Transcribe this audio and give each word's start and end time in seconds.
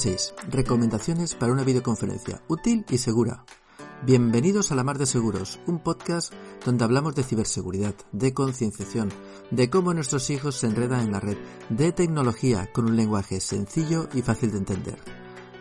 16. 0.00 0.34
Recomendaciones 0.48 1.34
para 1.34 1.52
una 1.52 1.62
videoconferencia 1.62 2.42
útil 2.48 2.86
y 2.88 2.96
segura. 2.96 3.44
Bienvenidos 4.02 4.72
a 4.72 4.74
La 4.74 4.82
Mar 4.82 4.96
de 4.96 5.04
Seguros, 5.04 5.60
un 5.66 5.78
podcast 5.78 6.32
donde 6.64 6.84
hablamos 6.84 7.14
de 7.14 7.22
ciberseguridad, 7.22 7.94
de 8.10 8.32
concienciación, 8.32 9.10
de 9.50 9.68
cómo 9.68 9.92
nuestros 9.92 10.30
hijos 10.30 10.56
se 10.56 10.68
enredan 10.68 11.00
en 11.00 11.12
la 11.12 11.20
red, 11.20 11.36
de 11.68 11.92
tecnología 11.92 12.72
con 12.72 12.86
un 12.86 12.96
lenguaje 12.96 13.40
sencillo 13.40 14.08
y 14.14 14.22
fácil 14.22 14.52
de 14.52 14.58
entender. 14.58 14.98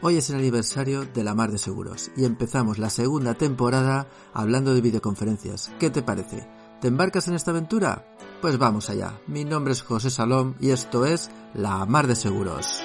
Hoy 0.01 0.15
es 0.15 0.29
el 0.29 0.37
aniversario 0.37 1.03
de 1.03 1.25
La 1.25 1.35
Mar 1.35 1.51
de 1.51 1.57
Seguros 1.57 2.09
y 2.15 2.23
empezamos 2.23 2.77
la 2.77 2.89
segunda 2.89 3.33
temporada 3.33 4.07
hablando 4.33 4.73
de 4.73 4.79
videoconferencias. 4.79 5.69
¿Qué 5.79 5.89
te 5.89 6.01
parece? 6.01 6.47
¿Te 6.79 6.87
embarcas 6.87 7.27
en 7.27 7.33
esta 7.33 7.51
aventura? 7.51 8.15
Pues 8.41 8.57
vamos 8.57 8.89
allá. 8.89 9.19
Mi 9.27 9.43
nombre 9.43 9.73
es 9.73 9.81
José 9.81 10.09
Salom 10.09 10.55
y 10.61 10.69
esto 10.69 11.05
es 11.05 11.29
La 11.53 11.85
Mar 11.85 12.07
de 12.07 12.15
Seguros. 12.15 12.81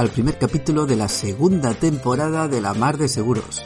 Al 0.00 0.08
primer 0.08 0.38
capítulo 0.38 0.86
de 0.86 0.96
la 0.96 1.10
segunda 1.10 1.74
temporada 1.74 2.48
de 2.48 2.62
La 2.62 2.72
Mar 2.72 2.96
de 2.96 3.06
Seguros. 3.06 3.62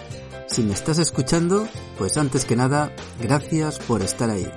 Si 0.49 0.65
me 0.65 0.75
estás 0.75 0.99
escuchando, 0.99 1.69
pues 1.97 2.17
antes 2.17 2.45
que 2.45 2.57
nada, 2.57 2.91
gracias 3.23 3.79
por 3.79 4.03
estar 4.03 4.31
ahí. 4.31 4.51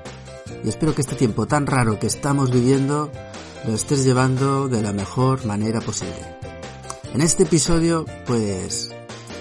Y 0.63 0.69
espero 0.69 0.95
que 0.95 1.01
este 1.01 1.15
tiempo 1.15 1.45
tan 1.45 1.67
raro 1.67 1.99
que 1.99 2.07
estamos 2.07 2.49
viviendo 2.49 3.11
lo 3.67 3.75
estés 3.75 4.03
llevando 4.03 4.67
de 4.67 4.81
la 4.81 4.91
mejor 4.91 5.45
manera 5.45 5.79
posible. 5.79 6.17
En 7.13 7.21
este 7.21 7.43
episodio, 7.43 8.05
pues, 8.25 8.89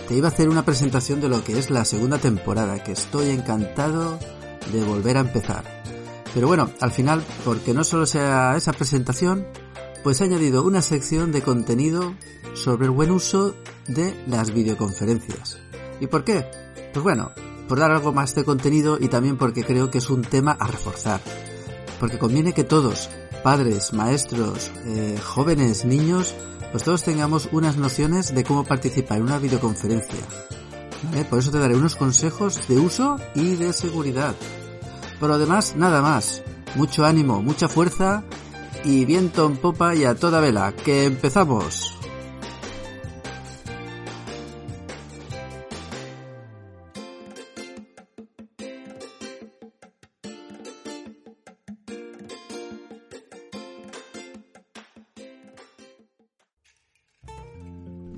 te 0.07 0.15
iba 0.15 0.29
a 0.29 0.31
hacer 0.31 0.51
una 0.51 0.67
presentación 0.67 1.23
de 1.23 1.31
lo 1.31 1.43
que 1.43 1.59
es 1.59 1.71
la 1.71 1.87
segunda 1.87 2.19
temporada, 2.19 2.85
que 2.85 2.93
estoy 2.93 3.31
encantado 3.31 4.19
de 4.75 4.85
volver 4.85 5.17
a 5.17 5.21
empezar. 5.21 5.65
Pero 6.35 6.49
bueno, 6.49 6.69
al 6.83 6.93
final, 6.93 7.25
porque 7.47 7.73
no 7.73 7.83
solo 7.83 8.05
sea 8.05 8.59
esa 8.59 8.75
presentación, 8.75 9.47
pues 10.07 10.21
he 10.21 10.25
añadido 10.25 10.63
una 10.63 10.83
sección 10.83 11.33
de 11.33 11.43
contenido 11.43 12.15
sobre 12.55 12.85
el 12.85 12.93
buen 12.93 13.11
uso 13.11 13.57
de 13.89 14.15
las 14.29 14.53
videoconferencias. 14.55 15.59
¿Y 15.99 16.07
por 16.07 16.23
qué? 16.23 16.47
Pues 16.93 17.03
bueno, 17.03 17.33
por 17.67 17.81
dar 17.81 17.91
algo 17.91 18.13
más 18.13 18.33
de 18.37 18.45
contenido 18.45 18.99
y 19.01 19.09
también 19.09 19.37
porque 19.37 19.65
creo 19.65 19.91
que 19.91 19.99
es 19.99 20.09
un 20.09 20.23
tema 20.23 20.53
a 20.53 20.69
reforzar. 20.69 21.21
Porque 21.99 22.21
conviene 22.21 22.53
que 22.53 22.63
todos, 22.63 23.11
padres, 23.43 23.93
maestros, 23.95 24.71
eh, 24.85 25.19
jóvenes, 25.21 25.85
niños, 25.85 26.37
pues 26.71 26.85
todos 26.85 27.03
tengamos 27.03 27.49
unas 27.51 27.77
nociones 27.77 28.33
de 28.33 28.45
cómo 28.45 28.63
participar 28.63 29.19
en 29.19 29.25
una 29.25 29.41
videoconferencia. 29.41 30.21
Por 31.29 31.41
eso 31.41 31.51
te 31.51 31.59
daré 31.59 31.75
unos 31.75 31.97
consejos 31.97 32.69
de 32.69 32.79
uso 32.79 33.17
y 33.35 33.57
de 33.57 33.73
seguridad. 33.73 34.37
Por 35.19 35.31
lo 35.31 35.39
demás, 35.41 35.75
nada 35.75 36.01
más. 36.01 36.45
Mucho 36.77 37.05
ánimo, 37.05 37.43
mucha 37.43 37.69
fuerza 37.69 38.23
y 38.87 39.05
viento 39.05 39.47
en 39.47 39.57
popa 39.57 39.97
y 39.97 40.05
a 40.05 40.15
toda 40.15 40.41
vela, 40.41 40.73
que 40.73 41.07
empezamos. 41.07 41.93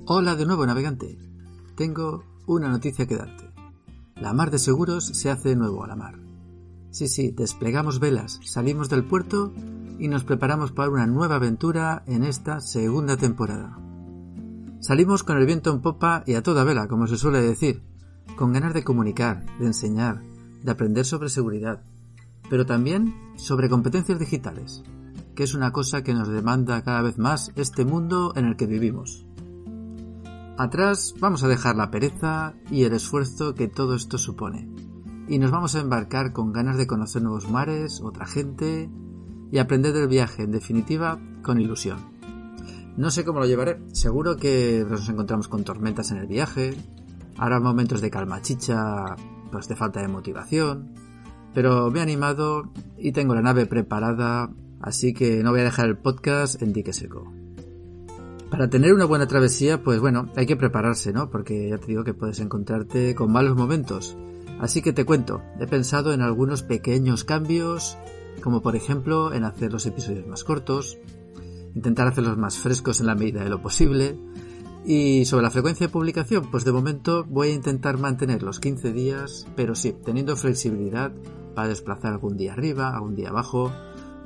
Hola 0.05 0.35
de 0.35 0.45
nuevo 0.45 0.67
navegante. 0.67 1.17
Tengo 1.75 2.23
una 2.45 2.69
noticia 2.69 3.07
que 3.07 3.15
darte. 3.15 3.51
La 4.15 4.33
mar 4.33 4.51
de 4.51 4.59
seguros 4.59 5.05
se 5.05 5.31
hace 5.31 5.49
de 5.49 5.55
nuevo 5.55 5.83
a 5.83 5.87
la 5.87 5.95
mar. 5.95 6.19
Sí, 6.91 7.07
sí, 7.07 7.31
desplegamos 7.31 7.99
velas, 7.99 8.39
salimos 8.43 8.89
del 8.89 9.03
puerto 9.03 9.51
y 9.99 10.07
nos 10.07 10.23
preparamos 10.23 10.71
para 10.71 10.89
una 10.89 11.05
nueva 11.05 11.35
aventura 11.35 12.03
en 12.07 12.23
esta 12.23 12.61
segunda 12.61 13.17
temporada. 13.17 13.77
Salimos 14.79 15.23
con 15.23 15.37
el 15.37 15.45
viento 15.45 15.71
en 15.71 15.81
popa 15.81 16.23
y 16.25 16.35
a 16.35 16.41
toda 16.41 16.63
vela, 16.63 16.87
como 16.87 17.05
se 17.05 17.17
suele 17.17 17.41
decir, 17.41 17.83
con 18.37 18.53
ganas 18.53 18.73
de 18.73 18.85
comunicar, 18.85 19.45
de 19.59 19.65
enseñar, 19.65 20.21
de 20.63 20.71
aprender 20.71 21.05
sobre 21.05 21.29
seguridad, 21.29 21.83
pero 22.49 22.65
también 22.65 23.13
sobre 23.35 23.69
competencias 23.69 24.17
digitales, 24.19 24.83
que 25.35 25.43
es 25.43 25.53
una 25.53 25.71
cosa 25.71 26.01
que 26.01 26.13
nos 26.13 26.29
demanda 26.29 26.81
cada 26.81 27.01
vez 27.01 27.17
más 27.17 27.51
este 27.57 27.83
mundo 27.83 28.33
en 28.37 28.45
el 28.45 28.55
que 28.55 28.67
vivimos. 28.67 29.25
Atrás 30.57 31.13
vamos 31.19 31.43
a 31.43 31.49
dejar 31.49 31.75
la 31.75 31.91
pereza 31.91 32.53
y 32.71 32.83
el 32.83 32.93
esfuerzo 32.93 33.53
que 33.53 33.67
todo 33.67 33.95
esto 33.95 34.17
supone, 34.17 34.69
y 35.27 35.39
nos 35.39 35.51
vamos 35.51 35.75
a 35.75 35.81
embarcar 35.81 36.31
con 36.31 36.53
ganas 36.53 36.77
de 36.77 36.87
conocer 36.87 37.21
nuevos 37.21 37.49
mares, 37.49 38.01
otra 38.01 38.25
gente, 38.25 38.89
y 39.51 39.57
aprender 39.57 39.93
del 39.93 40.07
viaje, 40.07 40.43
en 40.43 40.51
definitiva, 40.51 41.19
con 41.41 41.59
ilusión. 41.59 41.97
No 42.97 43.11
sé 43.11 43.23
cómo 43.23 43.39
lo 43.39 43.45
llevaré, 43.45 43.79
seguro 43.93 44.37
que 44.37 44.85
nos 44.87 45.07
encontramos 45.07 45.47
con 45.47 45.63
tormentas 45.63 46.11
en 46.11 46.17
el 46.17 46.27
viaje, 46.27 46.75
habrá 47.37 47.59
momentos 47.59 48.01
de 48.01 48.09
calma 48.09 48.41
chicha, 48.41 49.15
pues 49.51 49.67
de 49.67 49.75
falta 49.75 50.01
de 50.01 50.07
motivación, 50.07 50.93
pero 51.53 51.89
me 51.91 51.99
he 51.99 52.01
animado 52.01 52.71
y 52.97 53.11
tengo 53.11 53.35
la 53.35 53.41
nave 53.41 53.65
preparada, 53.65 54.51
así 54.81 55.13
que 55.13 55.41
no 55.43 55.51
voy 55.51 55.61
a 55.61 55.65
dejar 55.65 55.87
el 55.87 55.97
podcast 55.97 56.61
en 56.61 56.73
dique 56.73 56.93
seco. 56.93 57.31
Para 58.51 58.69
tener 58.69 58.93
una 58.93 59.05
buena 59.05 59.27
travesía, 59.27 59.83
pues 59.83 59.99
bueno, 59.99 60.31
hay 60.35 60.45
que 60.45 60.57
prepararse, 60.57 61.13
¿no? 61.13 61.29
Porque 61.29 61.69
ya 61.69 61.77
te 61.77 61.87
digo 61.87 62.03
que 62.03 62.15
puedes 62.15 62.39
encontrarte 62.39 63.13
con 63.13 63.31
malos 63.31 63.55
momentos. 63.55 64.17
Así 64.59 64.81
que 64.81 64.91
te 64.91 65.05
cuento, 65.05 65.41
he 65.59 65.67
pensado 65.67 66.13
en 66.13 66.21
algunos 66.21 66.63
pequeños 66.63 67.23
cambios 67.23 67.97
como 68.39 68.61
por 68.61 68.75
ejemplo 68.75 69.33
en 69.33 69.43
hacer 69.43 69.71
los 69.71 69.85
episodios 69.85 70.27
más 70.27 70.43
cortos, 70.43 70.97
intentar 71.75 72.07
hacerlos 72.07 72.37
más 72.37 72.57
frescos 72.57 72.99
en 72.99 73.07
la 73.07 73.15
medida 73.15 73.43
de 73.43 73.49
lo 73.49 73.61
posible, 73.61 74.17
y 74.85 75.25
sobre 75.25 75.43
la 75.43 75.51
frecuencia 75.51 75.87
de 75.87 75.93
publicación, 75.93 76.49
pues 76.49 76.65
de 76.65 76.71
momento 76.71 77.25
voy 77.25 77.49
a 77.49 77.53
intentar 77.53 77.97
mantener 77.97 78.43
los 78.43 78.59
15 78.59 78.91
días, 78.93 79.45
pero 79.55 79.75
sí, 79.75 79.93
teniendo 80.03 80.35
flexibilidad 80.35 81.11
para 81.53 81.67
desplazar 81.67 82.13
algún 82.13 82.37
día 82.37 82.53
arriba, 82.53 82.95
algún 82.95 83.15
día 83.15 83.29
abajo, 83.29 83.71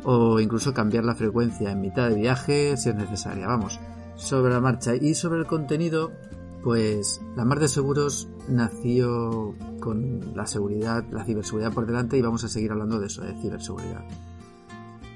o 0.04 0.40
incluso 0.40 0.74
cambiar 0.74 1.06
la 1.06 1.16
frecuencia 1.16 1.72
en 1.72 1.82
mitad 1.82 2.10
de 2.10 2.16
viaje 2.16 2.78
si 2.78 2.90
es 2.90 2.96
necesaria. 2.96 3.48
Vamos, 3.48 3.80
sobre 4.16 4.54
la 4.54 4.62
marcha 4.62 4.96
y 4.96 5.16
sobre 5.16 5.40
el 5.40 5.48
contenido, 5.48 6.12
pues 6.64 7.22
la 7.36 7.44
Mar 7.46 7.60
de 7.60 7.68
Seguros 7.68 8.30
nació 8.48 9.54
con 9.80 10.36
la 10.36 10.48
seguridad, 10.48 11.06
la 11.12 11.26
ciberseguridad 11.26 11.74
por 11.74 11.86
delante 11.86 12.18
y 12.18 12.22
vamos 12.22 12.44
a 12.44 12.48
seguir 12.48 12.72
hablando 12.72 13.00
de 13.00 13.08
eso, 13.08 13.22
de 13.22 13.40
ciberseguridad. 13.42 14.06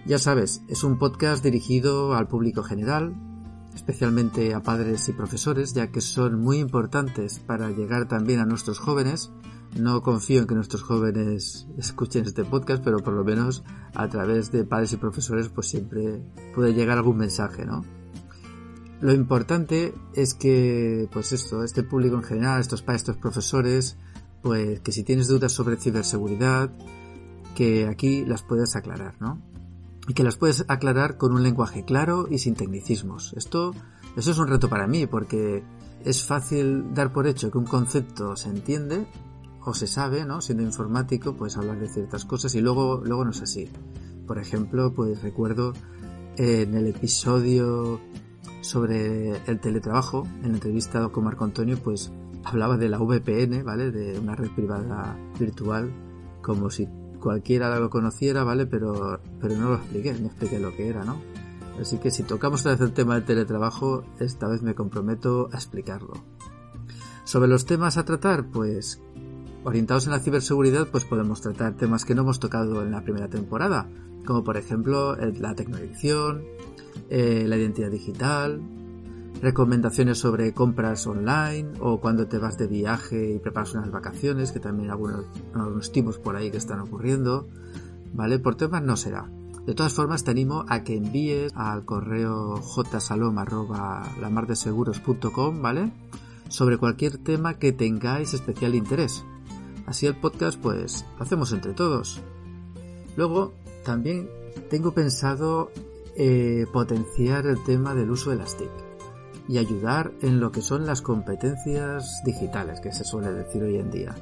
Ya 0.06 0.20
sabes, 0.20 0.62
es 0.68 0.84
un 0.84 0.98
podcast 0.98 1.44
dirigido 1.44 2.16
al 2.16 2.28
público 2.28 2.64
general, 2.64 3.16
especialmente 3.74 4.54
a 4.54 4.62
padres 4.62 5.08
y 5.10 5.14
profesores, 5.14 5.74
ya 5.74 5.88
que 5.92 6.02
son 6.02 6.40
muy 6.40 6.60
importantes 6.60 7.40
para 7.40 7.72
llegar 7.72 8.08
también 8.08 8.40
a 8.40 8.46
nuestros 8.46 8.80
jóvenes. 8.80 9.32
No 9.78 10.02
confío 10.02 10.42
en 10.42 10.48
que 10.48 10.56
nuestros 10.56 10.84
jóvenes 10.84 11.68
escuchen 11.78 12.26
este 12.26 12.44
podcast, 12.44 12.84
pero 12.84 13.00
por 13.00 13.14
lo 13.14 13.24
menos 13.24 13.64
a 13.94 14.08
través 14.08 14.52
de 14.52 14.64
padres 14.64 14.94
y 14.94 14.98
profesores 14.98 15.50
pues 15.50 15.68
siempre 15.68 16.24
puede 16.56 16.74
llegar 16.74 16.98
algún 16.98 17.18
mensaje, 17.18 17.66
¿no? 17.66 17.84
Lo 19.00 19.14
importante 19.14 19.94
es 20.16 20.34
que, 20.34 21.08
pues 21.12 21.32
esto, 21.32 21.64
este 21.64 21.84
público 21.84 22.16
en 22.16 22.24
general, 22.24 22.60
estos 22.60 22.82
padres, 22.82 23.04
profesores, 23.22 23.98
pues 24.42 24.80
que 24.80 24.92
si 24.92 25.04
tienes 25.04 25.28
dudas 25.28 25.52
sobre 25.52 25.78
ciberseguridad, 25.78 26.72
que 27.56 27.88
aquí 27.88 28.26
las 28.26 28.44
puedes 28.44 28.76
aclarar, 28.76 29.16
¿no? 29.20 29.42
Y 30.08 30.14
que 30.14 30.24
las 30.24 30.38
puedes 30.38 30.66
aclarar 30.68 31.18
con 31.18 31.34
un 31.34 31.44
lenguaje 31.44 31.86
claro 31.86 32.28
y 32.30 32.40
sin 32.40 32.56
tecnicismos. 32.56 33.34
Esto, 33.36 33.74
eso 34.16 34.32
es 34.32 34.38
un 34.38 34.48
reto 34.48 34.70
para 34.70 34.88
mí, 34.88 35.06
porque 35.06 35.64
es 36.04 36.24
fácil 36.24 36.94
dar 36.94 37.14
por 37.14 37.28
hecho 37.28 37.52
que 37.52 37.58
un 37.58 37.66
concepto 37.66 38.36
se 38.36 38.50
entiende 38.50 39.06
o 39.64 39.74
se 39.74 39.86
sabe, 39.86 40.26
¿no? 40.26 40.42
Siendo 40.42 40.64
informático, 40.64 41.36
puedes 41.36 41.58
hablar 41.58 41.80
de 41.80 41.90
ciertas 41.90 42.26
cosas 42.26 42.56
y 42.56 42.62
luego, 42.62 43.02
luego 43.04 43.26
no 43.26 43.32
es 43.32 43.42
así. 43.42 43.70
Por 44.26 44.40
ejemplo, 44.40 44.94
pues 44.94 45.22
recuerdo 45.22 45.74
en 46.38 46.74
el 46.74 46.88
episodio 46.88 48.00
sobre 48.68 49.38
el 49.48 49.60
teletrabajo, 49.60 50.28
en 50.44 50.54
entrevista 50.54 51.08
con 51.10 51.24
Marco 51.24 51.46
Antonio, 51.46 51.78
pues 51.82 52.12
hablaba 52.44 52.78
de 52.78 52.90
la 52.90 53.00
VPN, 53.00 53.64
¿vale? 53.64 53.92
De 53.92 54.20
una 54.20 54.36
red 54.36 54.50
privada 54.52 55.18
virtual 55.40 55.92
como 56.42 56.70
si 56.70 56.88
cualquiera 57.22 57.80
lo 57.80 57.90
conociera, 57.90 58.44
¿vale? 58.44 58.66
Pero, 58.66 59.20
pero 59.40 59.56
no 59.56 59.70
lo 59.70 59.76
expliqué, 59.76 60.14
no 60.14 60.28
expliqué 60.28 60.60
lo 60.60 60.76
que 60.76 60.88
era, 60.88 61.06
¿no? 61.06 61.18
Así 61.80 61.98
que 61.98 62.12
si 62.12 62.24
tocamos 62.24 62.62
otra 62.62 62.74
vez 62.74 62.82
el 62.82 62.94
tema 62.94 63.16
del 63.16 63.24
teletrabajo, 63.24 64.04
esta 64.20 64.48
vez 64.48 64.62
me 64.62 64.76
comprometo 64.76 65.50
a 65.52 65.56
explicarlo. 65.56 66.14
Sobre 67.24 67.48
los 67.48 67.66
temas 67.66 67.98
a 67.98 68.06
tratar, 68.06 68.48
pues 68.48 69.02
orientados 69.64 70.06
en 70.06 70.12
la 70.12 70.20
ciberseguridad, 70.20 70.88
pues 70.88 71.06
podemos 71.06 71.42
tratar 71.42 71.76
temas 71.76 72.04
que 72.04 72.16
no 72.16 72.24
hemos 72.24 72.40
tocado 72.40 72.84
en 72.84 72.92
la 72.92 73.04
primera 73.04 73.30
temporada, 73.30 73.90
como 74.26 74.44
por 74.44 74.58
ejemplo 74.58 75.16
la 75.16 75.56
tecnoedición, 75.56 76.44
eh, 77.10 77.46
la 77.48 77.58
identidad 77.58 77.92
digital, 77.92 78.62
recomendaciones 79.42 80.18
sobre 80.18 80.54
compras 80.54 81.06
online 81.08 81.72
o 81.80 82.00
cuando 82.00 82.28
te 82.28 82.38
vas 82.38 82.58
de 82.58 82.68
viaje 82.68 83.36
y 83.36 83.40
preparas 83.40 83.74
unas 83.74 83.92
vacaciones, 83.92 84.52
que 84.52 84.60
también 84.60 84.90
algunos, 84.90 85.26
algunos 85.54 85.90
por 86.20 86.36
ahí 86.36 86.52
que 86.52 86.58
están 86.58 86.80
ocurriendo, 86.80 87.48
¿vale? 88.14 88.40
Por 88.40 88.56
temas 88.56 88.84
no 88.84 88.98
será. 88.98 89.30
De 89.66 89.74
todas 89.74 89.94
formas, 89.94 90.24
te 90.24 90.32
animo 90.32 90.64
a 90.70 90.84
que 90.84 90.96
envíes 90.96 91.52
al 91.56 91.84
correo 91.84 92.62
jsalom.lamardeseguros.com, 92.62 95.62
¿vale? 95.62 95.92
Sobre 96.48 96.78
cualquier 96.78 97.18
tema 97.18 97.56
que 97.56 97.74
tengáis 97.74 98.34
especial 98.34 98.76
interés. 98.76 99.26
Así 99.86 100.06
el 100.06 100.16
podcast, 100.16 100.58
pues, 100.60 101.06
lo 101.18 101.24
hacemos 101.24 101.52
entre 101.52 101.74
todos. 101.74 102.22
Luego, 103.18 103.52
también 103.84 104.30
tengo 104.70 104.94
pensado 104.94 105.70
eh, 106.18 106.66
potenciar 106.74 107.46
el 107.46 107.64
tema 107.64 107.94
del 107.94 108.10
uso 108.10 108.32
de 108.32 108.38
las 108.38 108.58
TIC 108.58 108.72
y 109.48 109.60
ayudar 109.60 110.12
en 110.22 110.40
lo 110.40 110.52
que 110.52 110.62
son 110.62 110.86
las 110.86 111.02
competencias 111.02 112.22
digitales, 112.26 112.82
que 112.82 112.92
se 112.92 113.04
suele 113.04 113.32
decir 113.32 113.64
hoy 113.64 113.78
en 113.78 113.92
día. 113.92 114.16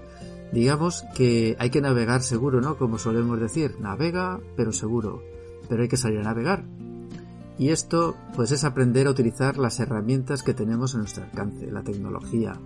Digamos 0.51 1.06
que 1.15 1.56
hay 1.57 1.69
que 1.69 1.81
navegar 1.81 2.21
seguro, 2.21 2.62
¿no? 2.62 2.77
Como 2.77 3.00
solemos 3.00 3.39
decir, 3.39 3.77
navega 3.80 4.39
pero 4.56 4.71
seguro, 4.71 5.24
pero 5.68 5.83
hay 5.83 5.88
que 5.88 5.97
salir 5.97 6.19
a 6.19 6.24
navegar. 6.24 6.65
Y 7.57 7.69
esto 7.69 8.15
pues 8.36 8.51
es 8.51 8.63
aprender 8.63 9.07
a 9.07 9.12
utilizar 9.12 9.57
las 9.57 9.80
herramientas 9.80 10.44
que 10.44 10.53
tenemos 10.53 10.94
a 10.94 10.97
nuestro 10.97 11.24
alcance, 11.24 11.71
la 11.71 11.83
tecnología. 11.83 12.59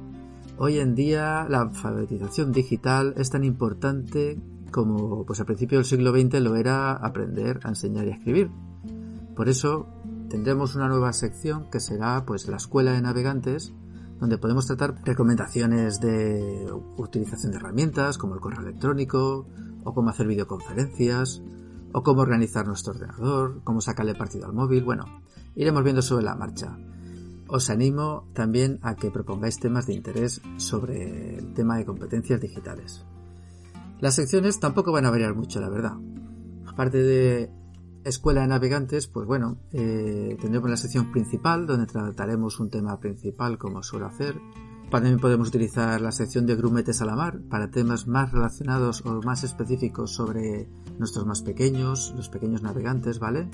Hoy 0.57 0.79
en 0.79 0.95
día 0.95 1.45
la 1.47 1.61
alfabetización 1.61 2.51
digital 2.51 3.13
es 3.15 3.29
tan 3.29 3.43
importante 3.43 4.37
como 4.71 5.25
pues 5.25 5.39
a 5.39 5.45
principios 5.45 5.79
del 5.79 5.99
siglo 5.99 6.11
XX 6.11 6.41
lo 6.41 6.55
era 6.55 6.93
aprender 6.93 7.59
a 7.63 7.69
enseñar 7.69 8.07
y 8.07 8.11
a 8.11 8.15
escribir. 8.15 8.49
Por 9.39 9.47
eso 9.47 9.87
tendremos 10.29 10.75
una 10.75 10.89
nueva 10.89 11.13
sección 11.13 11.69
que 11.71 11.79
será 11.79 12.25
pues 12.25 12.49
la 12.49 12.57
escuela 12.57 12.91
de 12.91 13.01
navegantes 13.01 13.71
donde 14.19 14.37
podemos 14.37 14.67
tratar 14.67 15.01
recomendaciones 15.05 16.01
de 16.01 16.69
utilización 16.97 17.53
de 17.53 17.57
herramientas 17.59 18.17
como 18.17 18.33
el 18.33 18.41
correo 18.41 18.59
electrónico 18.59 19.47
o 19.85 19.93
cómo 19.93 20.09
hacer 20.09 20.27
videoconferencias 20.27 21.41
o 21.93 22.03
cómo 22.03 22.19
organizar 22.19 22.67
nuestro 22.67 22.91
ordenador, 22.91 23.61
cómo 23.63 23.79
sacarle 23.79 24.13
partido 24.13 24.45
al 24.45 24.51
móvil, 24.51 24.83
bueno, 24.83 25.05
iremos 25.55 25.85
viendo 25.85 26.01
sobre 26.01 26.25
la 26.25 26.35
marcha. 26.35 26.77
Os 27.47 27.69
animo 27.69 28.27
también 28.33 28.77
a 28.81 28.95
que 28.95 29.09
propongáis 29.09 29.57
temas 29.57 29.87
de 29.87 29.93
interés 29.93 30.41
sobre 30.57 31.37
el 31.37 31.53
tema 31.53 31.77
de 31.77 31.85
competencias 31.85 32.41
digitales. 32.41 33.05
Las 34.01 34.15
secciones 34.15 34.59
tampoco 34.59 34.91
van 34.91 35.05
a 35.05 35.11
variar 35.11 35.33
mucho, 35.33 35.61
la 35.61 35.69
verdad. 35.69 35.93
Aparte 36.67 36.97
de 36.97 37.58
Escuela 38.03 38.41
de 38.41 38.47
Navegantes, 38.47 39.07
pues 39.07 39.27
bueno, 39.27 39.57
eh, 39.73 40.37
tendremos 40.39 40.69
la 40.69 40.77
sección 40.77 41.11
principal 41.11 41.67
donde 41.67 41.85
trataremos 41.85 42.59
un 42.59 42.69
tema 42.69 42.99
principal 42.99 43.57
como 43.57 43.83
suelo 43.83 44.05
hacer. 44.05 44.39
También 44.89 45.19
podemos 45.19 45.49
utilizar 45.49 46.01
la 46.01 46.11
sección 46.11 46.47
de 46.47 46.55
grumetes 46.55 47.01
a 47.01 47.05
la 47.05 47.15
mar 47.15 47.41
para 47.49 47.69
temas 47.69 48.07
más 48.07 48.31
relacionados 48.31 49.05
o 49.05 49.21
más 49.21 49.43
específicos 49.43 50.11
sobre 50.15 50.69
nuestros 50.97 51.25
más 51.25 51.43
pequeños, 51.43 52.13
los 52.15 52.29
pequeños 52.29 52.63
navegantes, 52.63 53.19
¿vale? 53.19 53.49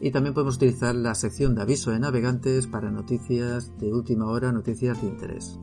Y 0.00 0.10
también 0.10 0.34
podemos 0.34 0.56
utilizar 0.56 0.94
la 0.94 1.14
sección 1.14 1.54
de 1.54 1.62
aviso 1.62 1.92
de 1.92 2.00
navegantes 2.00 2.66
para 2.66 2.90
noticias 2.90 3.70
de 3.78 3.92
última 3.92 4.26
hora, 4.26 4.50
noticias 4.50 5.00
de 5.00 5.08
interés. 5.08 5.60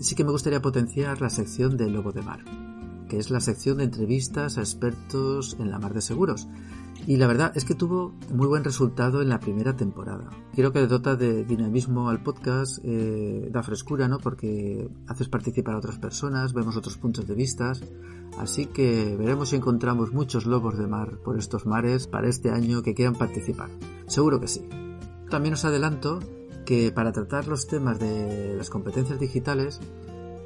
Sí 0.00 0.14
que 0.14 0.24
me 0.24 0.32
gustaría 0.32 0.60
potenciar 0.60 1.22
la 1.22 1.30
sección 1.30 1.78
de 1.78 1.88
Lobo 1.88 2.12
de 2.12 2.22
Mar 2.22 2.63
que 3.08 3.18
es 3.18 3.30
la 3.30 3.40
sección 3.40 3.78
de 3.78 3.84
entrevistas 3.84 4.58
a 4.58 4.60
expertos 4.60 5.56
en 5.58 5.70
la 5.70 5.78
mar 5.78 5.94
de 5.94 6.00
seguros. 6.00 6.48
Y 7.06 7.18
la 7.18 7.26
verdad 7.26 7.52
es 7.54 7.64
que 7.64 7.74
tuvo 7.74 8.14
muy 8.32 8.46
buen 8.46 8.64
resultado 8.64 9.20
en 9.20 9.28
la 9.28 9.38
primera 9.38 9.76
temporada. 9.76 10.30
Creo 10.54 10.72
que 10.72 10.80
le 10.80 10.86
dota 10.86 11.16
de 11.16 11.44
dinamismo 11.44 12.08
al 12.08 12.22
podcast, 12.22 12.78
eh, 12.82 13.50
da 13.52 13.62
frescura, 13.62 14.08
¿no? 14.08 14.18
Porque 14.18 14.88
haces 15.06 15.28
participar 15.28 15.74
a 15.74 15.78
otras 15.78 15.98
personas, 15.98 16.54
vemos 16.54 16.76
otros 16.76 16.96
puntos 16.96 17.26
de 17.26 17.34
vista. 17.34 17.72
Así 18.38 18.66
que 18.66 19.16
veremos 19.18 19.50
si 19.50 19.56
encontramos 19.56 20.12
muchos 20.12 20.46
lobos 20.46 20.78
de 20.78 20.86
mar 20.86 21.18
por 21.22 21.38
estos 21.38 21.66
mares 21.66 22.06
para 22.06 22.28
este 22.28 22.50
año 22.50 22.82
que 22.82 22.94
quieran 22.94 23.14
participar. 23.14 23.68
Seguro 24.06 24.40
que 24.40 24.48
sí. 24.48 24.66
También 25.28 25.54
os 25.54 25.64
adelanto 25.64 26.20
que 26.64 26.90
para 26.90 27.12
tratar 27.12 27.46
los 27.48 27.66
temas 27.66 27.98
de 27.98 28.54
las 28.56 28.70
competencias 28.70 29.20
digitales 29.20 29.80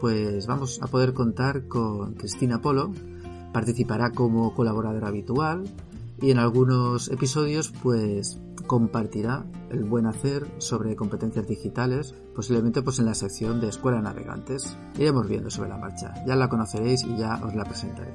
pues 0.01 0.47
vamos 0.47 0.81
a 0.83 0.87
poder 0.87 1.15
contar 1.15 1.67
con 1.69 2.15
Cristina 2.15 2.61
Polo, 2.61 2.93
participará 3.53 4.11
como 4.11 4.55
colaboradora 4.55 5.09
habitual 5.09 5.65
y 6.21 6.31
en 6.31 6.39
algunos 6.39 7.09
episodios 7.09 7.73
pues 7.83 8.39
compartirá 8.67 9.47
el 9.71 9.85
buen 9.85 10.07
hacer 10.07 10.47
sobre 10.59 10.97
competencias 10.97 11.47
digitales, 11.47 12.15
posiblemente 12.35 12.83
pues 12.83 12.99
en 12.99 13.07
la 13.07 13.15
sección 13.15 13.61
de 13.61 13.69
Escuela 13.69 14.03
Navegantes. 14.03 14.77
Iremos 14.97 15.29
viendo 15.29 15.51
sobre 15.51 15.71
la 15.71 15.79
marcha, 15.79 16.15
ya 16.27 16.37
la 16.37 16.49
conoceréis 16.49 17.03
y 17.05 17.17
ya 17.17 17.41
os 17.45 17.55
la 17.55 17.65
presentaré. 17.65 18.15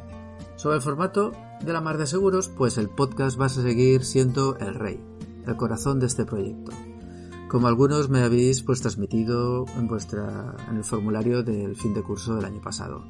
Sobre 0.55 0.77
el 0.77 0.81
formato 0.81 1.31
de 1.65 1.73
la 1.73 1.81
mar 1.81 1.97
de 1.97 2.07
seguros, 2.07 2.49
pues 2.49 2.77
el 2.77 2.89
podcast 2.89 3.39
va 3.39 3.45
a 3.45 3.49
seguir 3.49 4.05
siendo 4.05 4.57
el 4.57 4.75
rey, 4.75 5.03
el 5.47 5.55
corazón 5.55 5.99
de 5.99 6.05
este 6.05 6.25
proyecto 6.25 6.71
como 7.53 7.67
algunos 7.67 8.09
me 8.09 8.23
habéis 8.23 8.63
pues 8.63 8.81
transmitido 8.81 9.67
en 9.77 9.87
vuestra 9.87 10.55
en 10.67 10.77
el 10.77 10.83
formulario 10.83 11.43
del 11.43 11.75
fin 11.75 11.93
de 11.93 12.01
curso 12.01 12.33
del 12.33 12.45
año 12.45 12.61
pasado. 12.61 13.03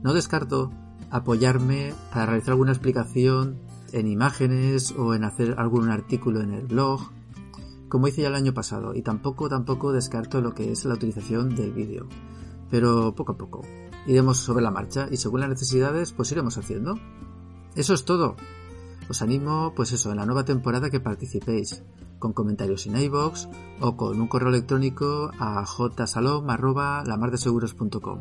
No 0.00 0.14
descarto 0.14 0.70
apoyarme 1.10 1.92
para 2.12 2.26
realizar 2.26 2.52
alguna 2.52 2.70
explicación 2.70 3.58
en 3.90 4.06
imágenes 4.06 4.94
o 4.96 5.12
en 5.12 5.24
hacer 5.24 5.56
algún 5.58 5.90
artículo 5.90 6.40
en 6.40 6.52
el 6.52 6.66
blog, 6.68 7.00
como 7.88 8.06
hice 8.06 8.22
ya 8.22 8.28
el 8.28 8.36
año 8.36 8.54
pasado, 8.54 8.94
y 8.94 9.02
tampoco 9.02 9.48
tampoco 9.48 9.90
descarto 9.90 10.40
lo 10.40 10.54
que 10.54 10.70
es 10.70 10.84
la 10.84 10.94
utilización 10.94 11.56
del 11.56 11.72
vídeo. 11.72 12.06
Pero 12.70 13.16
poco 13.16 13.32
a 13.32 13.36
poco. 13.36 13.62
Iremos 14.06 14.38
sobre 14.38 14.62
la 14.62 14.70
marcha 14.70 15.08
y 15.10 15.16
según 15.16 15.40
las 15.40 15.50
necesidades 15.50 16.12
pues 16.12 16.30
iremos 16.30 16.56
haciendo. 16.58 16.96
Eso 17.74 17.92
es 17.92 18.04
todo. 18.04 18.36
Os 19.08 19.22
animo, 19.22 19.72
pues 19.76 19.92
eso, 19.92 20.10
en 20.10 20.16
la 20.16 20.26
nueva 20.26 20.44
temporada 20.44 20.90
que 20.90 20.98
participéis, 21.00 21.84
con 22.18 22.32
comentarios 22.32 22.86
en 22.86 22.96
iVoox 22.96 23.46
o 23.80 23.96
con 23.96 24.20
un 24.20 24.26
correo 24.28 24.48
electrónico 24.48 25.30
a 25.38 25.64
jsalom.lamardeseguros.com. 25.66 28.20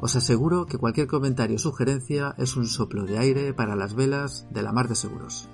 Os 0.00 0.16
aseguro 0.16 0.66
que 0.66 0.78
cualquier 0.78 1.06
comentario 1.06 1.56
o 1.56 1.58
sugerencia 1.58 2.34
es 2.38 2.56
un 2.56 2.66
soplo 2.66 3.04
de 3.04 3.18
aire 3.18 3.52
para 3.52 3.76
las 3.76 3.92
velas 3.94 4.46
de 4.50 4.62
la 4.62 4.72
mar 4.72 4.88
de 4.88 4.94
seguros. 4.94 5.50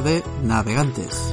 De 0.00 0.24
Navegantes. 0.42 1.32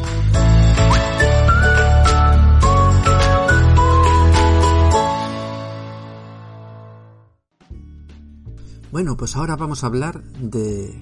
Bueno, 8.91 9.17
pues 9.17 9.35
ahora 9.35 9.55
vamos 9.55 9.83
a 9.83 9.87
hablar 9.87 10.21
de 10.23 10.93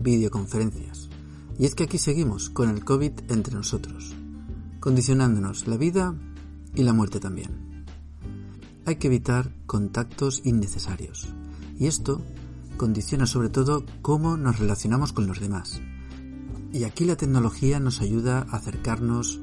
videoconferencias. 0.00 1.08
Y 1.58 1.66
es 1.66 1.74
que 1.74 1.84
aquí 1.84 1.98
seguimos 1.98 2.50
con 2.50 2.68
el 2.68 2.84
COVID 2.84 3.12
entre 3.30 3.54
nosotros, 3.54 4.14
condicionándonos 4.80 5.68
la 5.68 5.76
vida 5.76 6.14
y 6.74 6.82
la 6.82 6.92
muerte 6.92 7.20
también. 7.20 7.84
Hay 8.86 8.96
que 8.96 9.06
evitar 9.06 9.52
contactos 9.66 10.42
innecesarios. 10.44 11.32
Y 11.78 11.86
esto 11.86 12.22
condiciona 12.76 13.26
sobre 13.26 13.50
todo 13.50 13.84
cómo 14.02 14.36
nos 14.36 14.58
relacionamos 14.58 15.12
con 15.12 15.28
los 15.28 15.38
demás. 15.38 15.80
Y 16.74 16.82
aquí 16.82 17.04
la 17.04 17.14
tecnología 17.14 17.78
nos 17.78 18.00
ayuda 18.00 18.48
a 18.50 18.56
acercarnos 18.56 19.38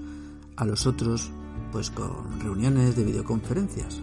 a 0.58 0.66
los 0.66 0.86
otros 0.86 1.32
pues 1.72 1.90
con 1.90 2.42
reuniones 2.42 2.98
de 2.98 3.06
videoconferencias. 3.06 4.02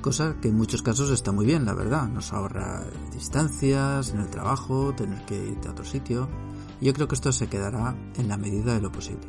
cosa 0.00 0.36
que 0.40 0.48
en 0.48 0.56
muchos 0.56 0.80
casos 0.80 1.10
está 1.10 1.30
muy 1.30 1.44
bien, 1.44 1.66
la 1.66 1.74
verdad. 1.74 2.08
Nos 2.08 2.32
ahorra 2.32 2.86
distancias 3.12 4.12
en 4.12 4.20
el 4.20 4.30
trabajo, 4.30 4.94
tener 4.94 5.26
que 5.26 5.36
ir 5.36 5.58
a 5.68 5.72
otro 5.72 5.84
sitio. 5.84 6.26
Yo 6.80 6.94
creo 6.94 7.06
que 7.06 7.16
esto 7.16 7.32
se 7.32 7.48
quedará 7.48 7.94
en 8.16 8.28
la 8.28 8.38
medida 8.38 8.72
de 8.72 8.80
lo 8.80 8.90
posible. 8.90 9.28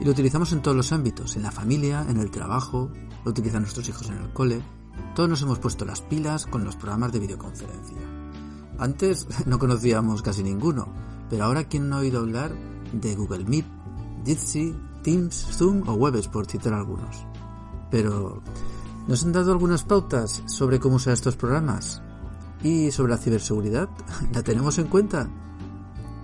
Y 0.00 0.04
lo 0.04 0.12
utilizamos 0.12 0.52
en 0.52 0.62
todos 0.62 0.76
los 0.76 0.92
ámbitos, 0.92 1.34
en 1.34 1.42
la 1.42 1.50
familia, 1.50 2.06
en 2.08 2.18
el 2.18 2.30
trabajo, 2.30 2.92
lo 3.24 3.32
utilizan 3.32 3.62
nuestros 3.62 3.88
hijos 3.88 4.08
en 4.08 4.18
el 4.18 4.32
cole. 4.32 4.62
Todos 5.16 5.28
nos 5.28 5.42
hemos 5.42 5.58
puesto 5.58 5.84
las 5.84 6.00
pilas 6.02 6.46
con 6.46 6.64
los 6.64 6.76
programas 6.76 7.10
de 7.10 7.18
videoconferencia. 7.18 7.98
Antes 8.78 9.26
no 9.46 9.58
conocíamos 9.58 10.22
casi 10.22 10.44
ninguno, 10.44 10.86
pero 11.30 11.44
ahora 11.44 11.64
¿quién 11.64 11.88
no 11.88 11.96
ha 11.96 12.00
oído 12.00 12.20
hablar 12.20 12.52
de 12.92 13.14
Google 13.14 13.44
Meet, 13.44 13.66
Jitsi, 14.24 14.74
Teams, 15.02 15.34
Zoom 15.52 15.88
o 15.88 15.94
Webex, 15.94 16.28
por 16.28 16.46
citar 16.46 16.72
algunos? 16.72 17.26
Pero, 17.90 18.42
¿nos 19.06 19.24
han 19.24 19.32
dado 19.32 19.52
algunas 19.52 19.84
pautas 19.84 20.42
sobre 20.46 20.78
cómo 20.78 20.96
usar 20.96 21.12
estos 21.12 21.36
programas? 21.36 22.02
¿Y 22.62 22.90
sobre 22.90 23.12
la 23.12 23.18
ciberseguridad? 23.18 23.88
¿La 24.32 24.42
tenemos 24.42 24.78
en 24.78 24.88
cuenta? 24.88 25.28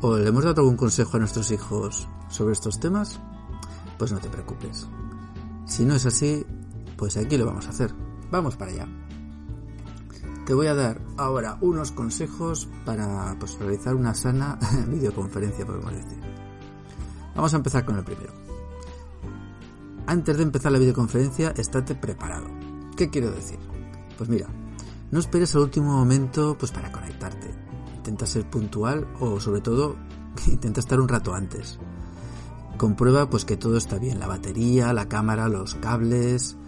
¿O 0.01 0.17
le 0.19 0.29
hemos 0.29 0.45
dado 0.45 0.63
algún 0.63 0.77
consejo 0.77 1.17
a 1.17 1.21
nuestros 1.21 1.51
hijos 1.51 2.09
sobre 2.29 2.53
estos 2.53 2.81
temas? 2.81 3.21
Pues 3.99 4.13
no 4.13 4.19
te 4.19 4.29
preocupes. 4.29 4.87
Si 5.67 5.85
no 5.85 5.95
es 5.95 6.05
así, 6.05 6.45
pues 6.97 7.17
aquí 7.17 7.39
lo 7.39 7.47
vamos 7.47 7.67
a 7.67 7.71
hacer. 7.71 7.95
Vamos 8.31 8.57
para 8.57 8.73
allá. 8.73 9.04
Te 10.45 10.53
voy 10.53 10.67
a 10.67 10.75
dar 10.75 11.01
ahora 11.17 11.57
unos 11.63 11.91
consejos 11.91 12.69
para 12.85 13.35
pues, 13.39 13.59
realizar 13.59 13.95
una 13.95 14.15
sana 14.15 14.59
videoconferencia, 14.89 15.65
podemos 15.65 15.93
decir. 15.93 16.21
Vamos 17.35 17.55
a 17.55 17.57
empezar 17.57 17.85
con 17.87 17.97
el 17.97 18.05
primero. 18.05 18.33
Antes 20.07 20.37
de 20.37 20.43
empezar 20.43 20.71
la 20.71 20.79
videoconferencia, 20.79 21.55
estate 21.57 21.95
preparado. 21.95 22.47
¿Qué 22.95 23.09
quiero 23.09 23.31
decir? 23.31 23.59
Pues 24.19 24.29
mira, 24.29 24.47
no 25.11 25.19
esperes 25.19 25.55
al 25.55 25.63
último 25.63 25.97
momento 25.97 26.57
pues 26.59 26.73
para 26.73 26.93
conectarte. 26.93 27.51
Intenta 27.97 28.27
ser 28.27 28.49
puntual 28.49 29.09
o 29.21 29.41
sobre 29.41 29.63
todo 29.63 29.97
intenta 30.47 30.81
estar 30.81 31.01
un 31.01 31.09
rato 31.09 31.35
antes. 31.35 31.79
Comprueba 32.77 33.31
pues 33.31 33.47
que 33.47 33.57
todo 33.57 33.79
está 33.79 33.99
bien, 33.99 34.21
la 34.21 34.27
batería, 34.27 34.93
la 34.93 35.09
cámara, 35.09 35.49
los 35.49 35.75
cables. 35.77 36.59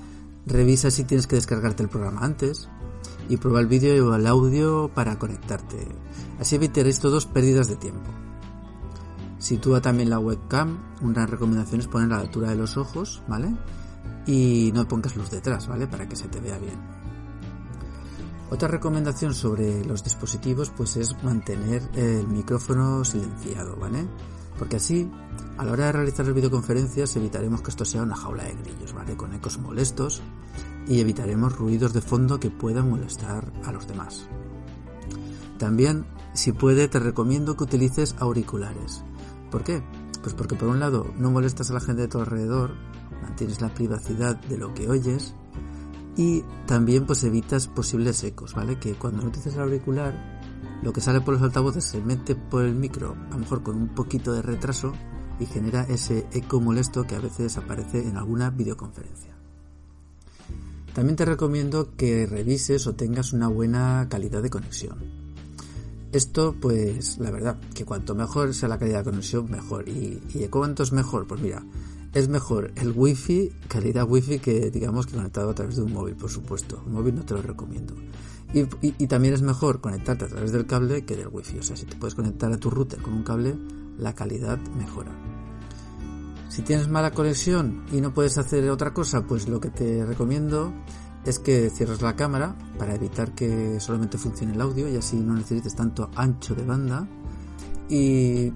Revisa 0.46 0.90
si 0.90 1.04
tienes 1.04 1.26
que 1.26 1.36
descargarte 1.36 1.82
el 1.82 1.90
programa 1.90 2.24
antes 2.24 2.70
y 3.28 3.36
prueba 3.36 3.60
el 3.60 3.66
vídeo 3.66 4.08
o 4.08 4.14
el 4.14 4.26
audio 4.26 4.90
para 4.94 5.18
conectarte. 5.18 5.88
Así 6.40 6.56
evitaréis 6.56 7.00
todos 7.00 7.26
pérdidas 7.26 7.68
de 7.68 7.76
tiempo. 7.76 8.10
Sitúa 9.38 9.80
también 9.80 10.10
la 10.10 10.18
webcam. 10.18 10.78
Una 11.02 11.26
recomendación 11.26 11.80
es 11.80 11.88
ponerla 11.88 12.16
a 12.16 12.18
la 12.18 12.24
altura 12.24 12.50
de 12.50 12.56
los 12.56 12.76
ojos, 12.76 13.22
¿vale? 13.28 13.54
Y 14.26 14.72
no 14.74 14.88
pongas 14.88 15.16
luz 15.16 15.30
detrás, 15.30 15.68
¿vale? 15.68 15.86
Para 15.86 16.08
que 16.08 16.16
se 16.16 16.28
te 16.28 16.40
vea 16.40 16.58
bien. 16.58 16.80
Otra 18.48 18.68
recomendación 18.68 19.34
sobre 19.34 19.84
los 19.84 20.04
dispositivos 20.04 20.70
pues 20.70 20.96
es 20.96 21.22
mantener 21.24 21.82
el 21.94 22.28
micrófono 22.28 23.04
silenciado, 23.04 23.76
¿vale? 23.76 24.06
Porque 24.56 24.76
así, 24.76 25.10
a 25.58 25.64
la 25.64 25.72
hora 25.72 25.86
de 25.86 25.92
realizar 25.92 26.26
las 26.26 26.34
videoconferencias 26.34 27.16
evitaremos 27.16 27.60
que 27.60 27.70
esto 27.70 27.84
sea 27.84 28.02
una 28.02 28.16
jaula 28.16 28.44
de 28.44 28.54
grillos, 28.54 28.94
¿vale? 28.94 29.16
Con 29.16 29.34
ecos 29.34 29.58
molestos 29.58 30.22
y 30.86 31.00
evitaremos 31.00 31.56
ruidos 31.56 31.92
de 31.92 32.00
fondo 32.00 32.38
que 32.38 32.50
puedan 32.50 32.90
molestar 32.90 33.52
a 33.64 33.72
los 33.72 33.86
demás. 33.86 34.28
También, 35.58 36.06
si 36.34 36.52
puede, 36.52 36.88
te 36.88 36.98
recomiendo 36.98 37.56
que 37.56 37.64
utilices 37.64 38.14
auriculares. 38.18 39.02
¿Por 39.50 39.64
qué? 39.64 39.82
Pues 40.22 40.34
porque 40.34 40.54
por 40.54 40.68
un 40.68 40.80
lado 40.80 41.06
no 41.18 41.30
molestas 41.30 41.70
a 41.70 41.74
la 41.74 41.80
gente 41.80 42.02
de 42.02 42.08
tu 42.08 42.18
alrededor, 42.18 42.74
mantienes 43.22 43.60
la 43.60 43.72
privacidad 43.72 44.36
de 44.36 44.58
lo 44.58 44.74
que 44.74 44.88
oyes 44.88 45.34
y 46.16 46.42
también 46.66 47.06
pues 47.06 47.24
evitas 47.24 47.68
posibles 47.68 48.22
ecos, 48.24 48.54
¿vale? 48.54 48.78
Que 48.78 48.94
cuando 48.94 49.22
no 49.22 49.28
utilizas 49.28 49.54
el 49.54 49.62
auricular, 49.62 50.40
lo 50.82 50.92
que 50.92 51.00
sale 51.00 51.20
por 51.20 51.34
los 51.34 51.42
altavoces 51.42 51.84
se 51.84 52.00
mete 52.00 52.34
por 52.34 52.64
el 52.64 52.74
micro, 52.74 53.16
a 53.30 53.34
lo 53.34 53.38
mejor 53.38 53.62
con 53.62 53.76
un 53.76 53.88
poquito 53.88 54.32
de 54.32 54.42
retraso 54.42 54.92
y 55.38 55.46
genera 55.46 55.82
ese 55.82 56.26
eco 56.32 56.60
molesto 56.60 57.04
que 57.04 57.16
a 57.16 57.20
veces 57.20 57.56
aparece 57.56 58.06
en 58.06 58.16
alguna 58.16 58.50
videoconferencia. 58.50 59.35
También 60.96 61.16
te 61.16 61.26
recomiendo 61.26 61.94
que 61.94 62.24
revises 62.24 62.86
o 62.86 62.94
tengas 62.94 63.34
una 63.34 63.48
buena 63.48 64.06
calidad 64.08 64.42
de 64.42 64.48
conexión. 64.48 64.96
Esto, 66.10 66.56
pues, 66.58 67.18
la 67.18 67.30
verdad, 67.30 67.58
que 67.74 67.84
cuanto 67.84 68.14
mejor 68.14 68.54
sea 68.54 68.70
la 68.70 68.78
calidad 68.78 69.00
de 69.00 69.10
conexión, 69.10 69.50
mejor. 69.50 69.90
¿Y, 69.90 70.22
y 70.32 70.48
cuánto 70.48 70.82
es 70.84 70.92
mejor? 70.92 71.26
Pues 71.26 71.42
mira, 71.42 71.62
es 72.14 72.30
mejor 72.30 72.72
el 72.76 72.92
wifi, 72.92 73.52
calidad 73.68 74.08
wifi, 74.08 74.38
que 74.38 74.70
digamos 74.70 75.04
que 75.04 75.16
conectado 75.16 75.50
a 75.50 75.54
través 75.54 75.76
de 75.76 75.82
un 75.82 75.92
móvil, 75.92 76.16
por 76.16 76.30
supuesto. 76.30 76.82
Un 76.86 76.94
móvil 76.94 77.16
no 77.16 77.26
te 77.26 77.34
lo 77.34 77.42
recomiendo. 77.42 77.92
Y, 78.54 78.64
y, 78.80 79.06
también 79.06 79.34
es 79.34 79.42
mejor 79.42 79.82
conectarte 79.82 80.24
a 80.24 80.28
través 80.28 80.50
del 80.50 80.64
cable 80.64 81.04
que 81.04 81.14
del 81.14 81.28
wifi. 81.28 81.58
O 81.58 81.62
sea, 81.62 81.76
si 81.76 81.84
te 81.84 81.96
puedes 81.96 82.14
conectar 82.14 82.50
a 82.50 82.56
tu 82.56 82.70
router 82.70 83.02
con 83.02 83.12
un 83.12 83.22
cable, 83.22 83.54
la 83.98 84.14
calidad 84.14 84.58
mejora. 84.78 85.12
Si 86.48 86.62
tienes 86.62 86.88
mala 86.88 87.10
conexión 87.10 87.84
y 87.92 88.00
no 88.00 88.14
puedes 88.14 88.38
hacer 88.38 88.68
otra 88.70 88.94
cosa, 88.94 89.26
pues 89.26 89.48
lo 89.48 89.60
que 89.60 89.70
te 89.70 90.06
recomiendo 90.06 90.72
es 91.24 91.40
que 91.40 91.70
cierres 91.70 92.02
la 92.02 92.14
cámara 92.14 92.54
para 92.78 92.94
evitar 92.94 93.34
que 93.34 93.80
solamente 93.80 94.16
funcione 94.16 94.54
el 94.54 94.60
audio 94.60 94.88
y 94.88 94.96
así 94.96 95.16
no 95.16 95.34
necesites 95.34 95.74
tanto 95.74 96.08
ancho 96.14 96.54
de 96.54 96.64
banda. 96.64 97.06
Y 97.88 98.52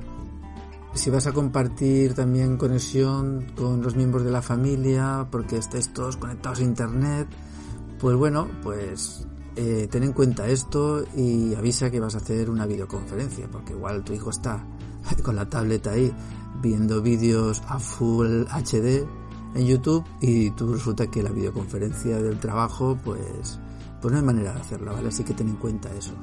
si 0.95 1.11
vas 1.11 1.27
a 1.27 1.33
compartir 1.33 2.15
también 2.15 2.57
conexión 2.57 3.47
con 3.57 3.83
los 3.83 3.97
miembros 3.97 4.25
de 4.25 4.31
la 4.31 4.43
familia 4.43 5.27
porque 5.31 5.57
estés 5.57 5.93
todos 5.93 6.17
conectados 6.17 6.61
a 6.61 6.63
internet, 6.63 7.29
pues 7.99 8.17
bueno, 8.17 8.49
pues 8.63 9.27
eh, 9.57 9.89
ten 9.91 10.05
en 10.05 10.13
cuenta 10.13 10.47
esto 10.49 11.05
y 11.17 11.55
avisa 11.55 11.91
que 11.91 11.99
vas 11.99 12.15
a 12.15 12.19
hacer 12.19 12.51
una 12.51 12.67
videoconferencia 12.67 13.49
porque 13.51 13.73
igual 13.73 14.05
tu 14.05 14.13
hijo 14.13 14.31
está 14.31 14.65
con 15.25 15.35
la 15.35 15.49
tableta 15.49 15.91
ahí 15.91 16.13
viendo 16.61 17.03
vídeos 17.03 17.63
a 17.67 17.79
full 17.79 18.45
HD 18.51 19.07
en 19.55 19.67
YouTube 19.67 20.05
y 20.21 20.51
tú 20.51 20.73
resulta 20.73 21.09
que 21.09 21.23
la 21.23 21.31
videoconferencia 21.31 22.21
del 22.23 22.39
trabajo 22.39 22.99
pues 23.03 23.59
pues 24.01 24.13
no 24.13 24.19
hay 24.19 24.25
manera 24.25 24.55
de 24.55 24.61
hacerla, 24.61 24.93
¿vale? 24.93 25.09
Así 25.09 25.25
que 25.25 25.35
ten 25.35 25.49
en 25.49 25.57
cuenta 25.57 25.93
eso. 25.93 26.15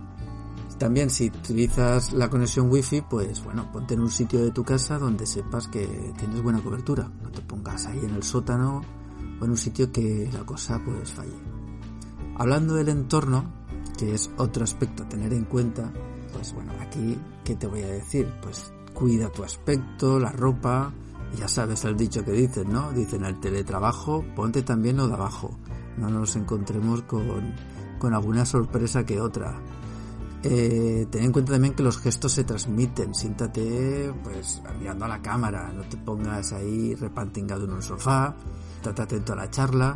También 0.77 1.09
si 1.09 1.27
utilizas 1.27 2.13
la 2.13 2.29
conexión 2.29 2.69
wifi, 2.71 3.01
pues 3.01 3.43
bueno, 3.43 3.71
ponte 3.71 3.95
en 3.95 4.01
un 4.01 4.11
sitio 4.11 4.43
de 4.43 4.51
tu 4.51 4.63
casa 4.63 4.99
donde 4.99 5.25
sepas 5.25 5.67
que 5.67 6.13
tienes 6.17 6.41
buena 6.41 6.61
cobertura. 6.61 7.11
No 7.21 7.31
te 7.31 7.41
pongas 7.41 7.85
ahí 7.87 7.99
en 8.03 8.13
el 8.13 8.23
sótano 8.23 8.81
o 9.39 9.45
en 9.45 9.51
un 9.51 9.57
sitio 9.57 9.91
que 9.91 10.29
la 10.31 10.45
cosa 10.45 10.79
pues 10.83 11.11
falle. 11.11 11.37
Hablando 12.37 12.75
del 12.75 12.89
entorno, 12.89 13.45
que 13.97 14.13
es 14.13 14.29
otro 14.37 14.63
aspecto 14.63 15.03
a 15.03 15.09
tener 15.09 15.33
en 15.33 15.45
cuenta, 15.45 15.91
pues 16.31 16.53
bueno, 16.53 16.71
aquí, 16.79 17.17
¿qué 17.43 17.55
te 17.55 17.65
voy 17.65 17.81
a 17.81 17.87
decir? 17.87 18.31
Pues 18.41 18.71
cuida 18.97 19.29
tu 19.29 19.43
aspecto, 19.43 20.19
la 20.19 20.31
ropa, 20.31 20.91
ya 21.37 21.47
sabes 21.47 21.85
el 21.85 21.95
dicho 21.95 22.25
que 22.25 22.31
dicen, 22.31 22.73
¿no? 22.73 22.91
Dicen 22.91 23.23
el 23.25 23.39
teletrabajo, 23.39 24.25
ponte 24.35 24.63
también 24.63 24.97
lo 24.97 25.07
de 25.07 25.13
abajo. 25.13 25.55
No 25.97 26.09
nos 26.09 26.35
encontremos 26.35 27.03
con, 27.03 27.53
con 27.99 28.15
alguna 28.15 28.43
sorpresa 28.43 29.05
que 29.05 29.21
otra. 29.21 29.61
Eh, 30.41 31.05
ten 31.11 31.25
en 31.25 31.31
cuenta 31.31 31.51
también 31.51 31.75
que 31.75 31.83
los 31.83 31.99
gestos 31.99 32.31
se 32.31 32.43
transmiten. 32.43 33.13
Siéntate, 33.13 34.11
pues, 34.23 34.63
mirando 34.79 35.05
a 35.05 35.09
la 35.09 35.21
cámara. 35.21 35.71
No 35.71 35.83
te 35.83 35.97
pongas 35.97 36.53
ahí 36.53 36.95
repantingado 36.95 37.65
en 37.65 37.73
un 37.73 37.83
sofá. 37.83 38.35
Estate 38.77 39.01
atento 39.03 39.33
a 39.33 39.35
la 39.35 39.51
charla. 39.51 39.95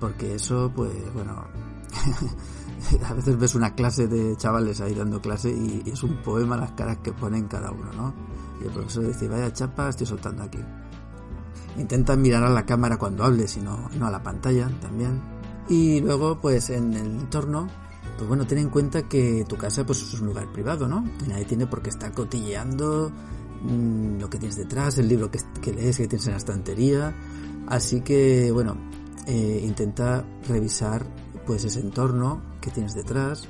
Porque 0.00 0.36
eso, 0.36 0.72
pues, 0.74 0.92
bueno, 1.12 1.44
a 3.08 3.14
veces 3.14 3.38
ves 3.38 3.54
una 3.54 3.74
clase 3.74 4.06
de 4.06 4.36
chavales 4.36 4.80
ahí 4.80 4.94
dando 4.94 5.20
clase 5.20 5.50
y, 5.50 5.82
es 5.86 6.02
un 6.02 6.16
poema 6.22 6.56
las 6.56 6.72
caras 6.72 6.98
que 6.98 7.12
ponen 7.12 7.46
cada 7.48 7.70
uno, 7.70 7.92
¿no? 7.92 8.14
Y 8.60 8.66
el 8.66 8.70
profesor 8.70 9.06
dice, 9.06 9.28
vaya 9.28 9.52
chapa, 9.52 9.88
estoy 9.88 10.06
soltando 10.06 10.42
aquí. 10.42 10.58
Intenta 11.76 12.16
mirar 12.16 12.44
a 12.44 12.50
la 12.50 12.66
cámara 12.66 12.98
cuando 12.98 13.24
hables 13.24 13.56
y 13.56 13.60
no, 13.60 13.88
no 13.98 14.06
a 14.06 14.10
la 14.10 14.22
pantalla 14.22 14.70
también. 14.80 15.20
Y 15.68 16.00
luego, 16.00 16.40
pues 16.40 16.70
en 16.70 16.92
el 16.92 17.06
entorno, 17.06 17.68
pues 18.16 18.28
bueno, 18.28 18.46
ten 18.46 18.58
en 18.58 18.68
cuenta 18.68 19.08
que 19.08 19.44
tu 19.48 19.56
casa 19.56 19.86
pues 19.86 20.02
es 20.02 20.20
un 20.20 20.26
lugar 20.26 20.52
privado, 20.52 20.86
¿no? 20.86 21.04
Nadie 21.28 21.44
tiene 21.44 21.66
por 21.66 21.82
qué 21.82 21.90
estar 21.90 22.12
cotilleando 22.12 23.10
mmm, 23.62 24.18
lo 24.20 24.28
que 24.28 24.38
tienes 24.38 24.56
detrás, 24.56 24.98
el 24.98 25.08
libro 25.08 25.30
que, 25.30 25.40
que, 25.60 25.72
lees, 25.72 25.96
que 25.96 26.08
tienes 26.08 26.26
en 26.26 26.32
la 26.32 26.38
estantería. 26.38 27.14
Así 27.68 28.02
que, 28.02 28.50
bueno, 28.52 28.76
eh, 29.26 29.62
intenta 29.64 30.24
revisar 30.48 31.06
pues 31.46 31.64
ese 31.64 31.80
entorno 31.80 32.51
que 32.62 32.70
tienes 32.70 32.94
detrás. 32.94 33.46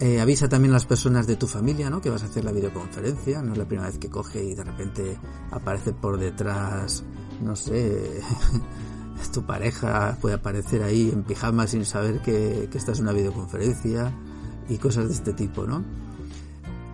Eh, 0.00 0.20
avisa 0.20 0.48
también 0.48 0.72
a 0.72 0.74
las 0.74 0.86
personas 0.86 1.28
de 1.28 1.36
tu 1.36 1.46
familia, 1.46 1.88
¿no? 1.88 2.00
Que 2.00 2.10
vas 2.10 2.24
a 2.24 2.26
hacer 2.26 2.44
la 2.44 2.50
videoconferencia. 2.50 3.40
No 3.42 3.52
es 3.52 3.58
la 3.58 3.64
primera 3.64 3.88
vez 3.88 3.98
que 3.98 4.10
coge 4.10 4.42
y 4.42 4.54
de 4.54 4.64
repente 4.64 5.16
aparece 5.52 5.92
por 5.92 6.18
detrás, 6.18 7.04
no 7.40 7.54
sé, 7.54 8.20
tu 9.32 9.44
pareja 9.46 10.18
puede 10.20 10.34
aparecer 10.34 10.82
ahí 10.82 11.10
en 11.12 11.22
pijama 11.22 11.68
sin 11.68 11.84
saber 11.84 12.20
que, 12.20 12.68
que 12.70 12.78
esta 12.78 12.90
es 12.90 12.98
una 12.98 13.12
videoconferencia 13.12 14.12
y 14.68 14.78
cosas 14.78 15.06
de 15.06 15.14
este 15.14 15.32
tipo, 15.32 15.64
¿no? 15.64 15.84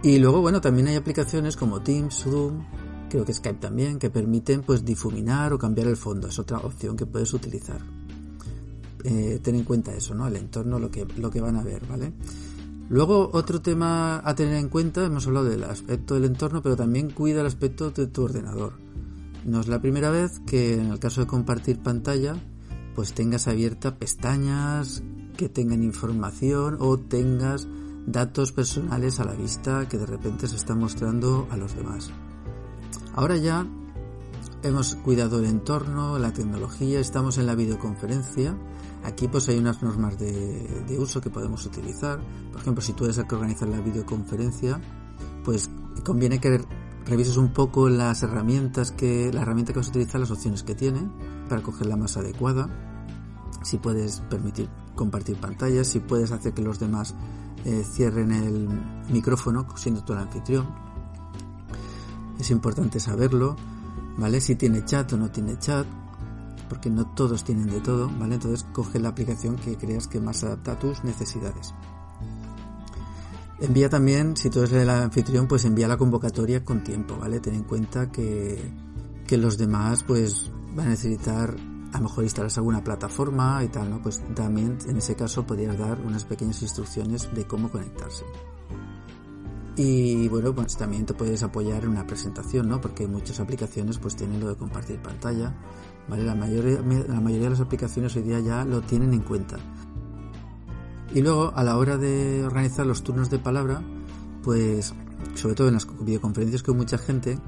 Y 0.03 0.19
luego, 0.19 0.41
bueno, 0.41 0.61
también 0.61 0.89
hay 0.89 0.97
aplicaciones 0.97 1.57
como 1.57 1.83
Teams, 1.83 2.23
Zoom, 2.23 2.65
creo 3.11 3.25
que 3.25 3.35
Skype 3.35 3.61
también, 3.61 3.99
que 3.99 4.11
permiten 4.11 4.63
pues 4.63 4.85
difuminar 4.85 5.53
o 5.53 5.59
cambiar 5.59 5.89
el 5.89 5.97
fondo. 5.97 6.29
Es 6.29 6.39
otra 6.39 6.59
opción 6.59 6.97
que 6.97 7.07
puedes 7.07 7.33
utilizar. 7.35 7.81
Eh, 9.05 9.41
en 9.45 9.65
cuenta 9.65 9.95
eso, 9.95 10.15
¿no? 10.15 10.27
El 10.27 10.37
entorno, 10.37 10.79
lo 10.79 10.91
que, 10.91 11.07
lo 11.17 11.31
que 11.31 11.41
van 11.41 11.57
a 11.57 11.63
ver, 11.63 11.87
¿vale? 11.87 12.13
Luego, 12.89 13.31
otro 13.33 13.61
tema 13.61 14.21
a 14.25 14.35
tener 14.35 14.57
en 14.57 14.69
cuenta, 14.69 15.05
hemos 15.05 15.27
hablado 15.27 15.47
del 15.47 15.65
aspecto 15.65 16.15
del 16.15 16.25
entorno, 16.25 16.61
pero 16.61 16.77
también 16.77 17.11
cuida 17.11 17.41
el 17.41 17.47
aspecto 17.47 17.91
de 17.91 18.09
tu 18.09 18.25
ordenador. 18.25 18.73
No 19.45 19.61
es 19.61 19.69
la 19.69 19.81
primera 19.81 20.11
vez 20.11 20.41
que 20.47 20.75
en 20.75 20.87
el 20.87 20.99
caso 20.99 21.21
de 21.21 21.27
compartir 21.27 21.79
pantalla, 21.79 22.35
pues 22.95 23.13
tengas 23.13 23.47
abiertas 23.49 23.93
pestañas 23.93 25.03
que 25.37 25.49
tengan 25.49 25.83
información 25.83 26.77
o 26.81 26.99
tengas 26.99 27.69
datos 28.07 28.53
personales 28.53 29.21
a 29.21 29.25
la 29.25 29.35
vista 29.35 29.89
que 29.89 29.97
de 29.97 30.07
repente 30.07 30.49
se 30.49 30.57
están 30.57 30.79
mostrando 30.81 31.47
a 31.51 31.57
los 31.57 31.75
demás. 31.75 32.11
Ahora 33.15 33.37
ya 33.37 33.67
hemos 34.63 34.95
cuidado 34.97 35.39
el 35.39 35.47
entorno, 35.47 36.19
la 36.19 36.33
tecnología, 36.33 37.01
estamos 37.01 37.39
en 37.39 37.47
la 37.47 37.55
videoconferencia. 37.55 38.57
Aquí 39.05 39.29
pues 39.29 39.49
hay 39.49 39.59
unas 39.59 39.83
normas 39.83 40.19
de, 40.19 40.97
uso 40.99 41.21
que 41.21 41.31
podemos 41.31 41.65
utilizar. 41.67 42.21
Por 42.53 42.61
ejemplo, 42.61 42.83
si 42.83 42.93
tú 42.93 43.05
eres 43.05 43.19
el 43.19 43.27
que 43.27 43.35
organiza 43.35 43.67
la 43.67 43.81
videoconferencia, 43.81 44.81
pues 45.45 45.71
conviene 46.05 46.41
que 46.41 46.61
revises 47.07 47.37
un 47.37 47.53
poco 47.53 47.89
las 47.89 48.23
herramientas 48.23 48.93
que, 48.93 49.33
la 49.33 49.43
herramienta 49.43 49.73
que 49.73 49.79
vas 49.79 49.89
a 49.89 49.91
utilizar, 49.91 50.21
las 50.21 50.31
opciones 50.31 50.63
que 50.63 50.75
tiene 50.75 51.09
para 51.49 51.63
coger 51.63 51.87
la 51.87 51.97
más 51.97 52.17
adecuada. 52.17 52.69
Si 53.63 53.79
puedes 53.79 54.21
permitir 54.21 54.69
compartir 54.95 55.37
pantallas, 55.37 55.87
si 55.87 56.01
puedes 56.01 56.33
hacer 56.33 56.53
que 56.53 56.63
los 56.63 56.79
demás 56.79 57.15
eh, 57.65 57.85
cierren 57.91 58.33
el 58.33 58.69
micrófono 59.11 59.67
siendo 59.77 60.05
tú 60.05 60.13
el 60.13 60.21
anfitrión. 60.21 60.67
Es 62.39 62.51
importante 62.51 63.01
saberlo, 63.01 63.57
¿vale? 64.21 64.41
Si 64.41 64.55
tiene 64.55 64.85
chat 64.85 65.13
o 65.13 65.17
no 65.17 65.31
tiene 65.31 65.59
chat, 65.59 65.87
porque 66.69 66.91
no 66.91 67.07
todos 67.15 67.43
tienen 67.43 67.67
de 67.67 67.81
todo, 67.81 68.09
¿vale? 68.19 68.37
Entonces 68.37 68.65
coge 68.73 69.01
la 69.01 69.09
aplicación 69.09 69.57
que 69.57 69.77
creas 69.77 70.07
que 70.07 70.21
más 70.21 70.45
adapta 70.45 70.73
a 70.73 70.79
tus 70.79 71.03
necesidades. 71.03 71.75
Envía 73.59 73.89
también, 73.89 74.37
si 74.37 74.49
tú 74.49 74.61
eres 74.61 74.73
el 74.73 74.89
anfitrión, 74.89 75.49
pues 75.49 75.65
envía 75.65 75.89
la 75.89 75.97
convocatoria 75.97 76.65
con 76.65 76.85
tiempo, 76.85 77.17
¿vale? 77.19 77.41
Ten 77.41 77.55
en 77.55 77.65
cuenta 77.65 78.11
que, 78.11 78.73
que 79.27 79.37
los 79.37 79.59
demás 79.59 80.05
pues 80.05 80.51
van 80.75 80.87
a 80.87 80.91
necesitar 80.91 81.57
a 81.93 81.99
lo 81.99 82.05
mejor 82.05 82.25
instalas 82.25 82.57
alguna 82.57 82.85
plataforma 82.85 83.65
y 83.65 83.69
tal, 83.69 83.91
¿no? 83.91 84.01
Pues 84.01 84.23
también 84.35 84.79
en 84.87 84.97
ese 84.97 85.17
caso 85.17 85.47
podrías 85.47 85.77
dar 85.77 86.01
unas 86.01 86.25
pequeñas 86.25 86.63
instrucciones 86.63 87.29
de 87.35 87.47
cómo 87.47 87.69
conectarse. 87.71 88.25
Y 89.83 90.29
bueno, 90.29 90.55
pues 90.55 90.77
también 90.77 91.07
te 91.07 91.15
puedes 91.15 91.43
apoyar 91.43 91.85
en 91.85 91.89
una 91.93 92.07
presentación, 92.07 92.69
¿no? 92.69 92.83
Porque 92.83 93.07
muchas 93.07 93.41
aplicaciones 93.41 93.97
pues 93.97 94.15
tienen 94.15 94.39
lo 94.39 94.51
de 94.51 94.55
compartir 94.55 95.01
pantalla, 95.01 95.55
¿vale? 96.07 96.23
La 96.23 96.35
mayoría, 96.35 96.83
la 97.09 97.19
mayoría 97.19 97.45
de 97.45 97.51
las 97.53 97.61
aplicaciones 97.61 98.15
hoy 98.15 98.25
día 98.25 98.41
ya 98.41 98.63
lo 98.67 98.83
tienen 98.83 99.15
en 99.15 99.21
cuenta. 99.21 99.57
Y 101.15 101.23
luego, 101.23 101.55
a 101.57 101.65
la 101.65 101.79
hora 101.79 101.97
de 101.97 102.45
organizar 102.45 102.85
los 102.85 103.03
turnos 103.03 103.31
de 103.31 103.39
palabra, 103.39 103.83
pues 104.43 104.93
sobre 105.35 105.55
todo 105.55 105.69
en 105.69 105.75
las 105.75 105.87
videoconferencias 105.99 106.63
con 106.63 106.77
mucha 106.77 106.99
gente, 106.99 107.39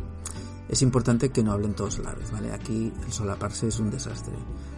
es 0.70 0.80
importante 0.80 1.28
que 1.28 1.42
no 1.42 1.52
hablen 1.52 1.74
todos 1.74 1.98
a 1.98 2.02
la 2.02 2.14
vez, 2.14 2.32
¿vale? 2.32 2.50
Aquí 2.52 2.90
el 3.04 3.12
solaparse 3.12 3.68
es 3.68 3.78
un 3.78 3.90
desastre. 3.90 4.32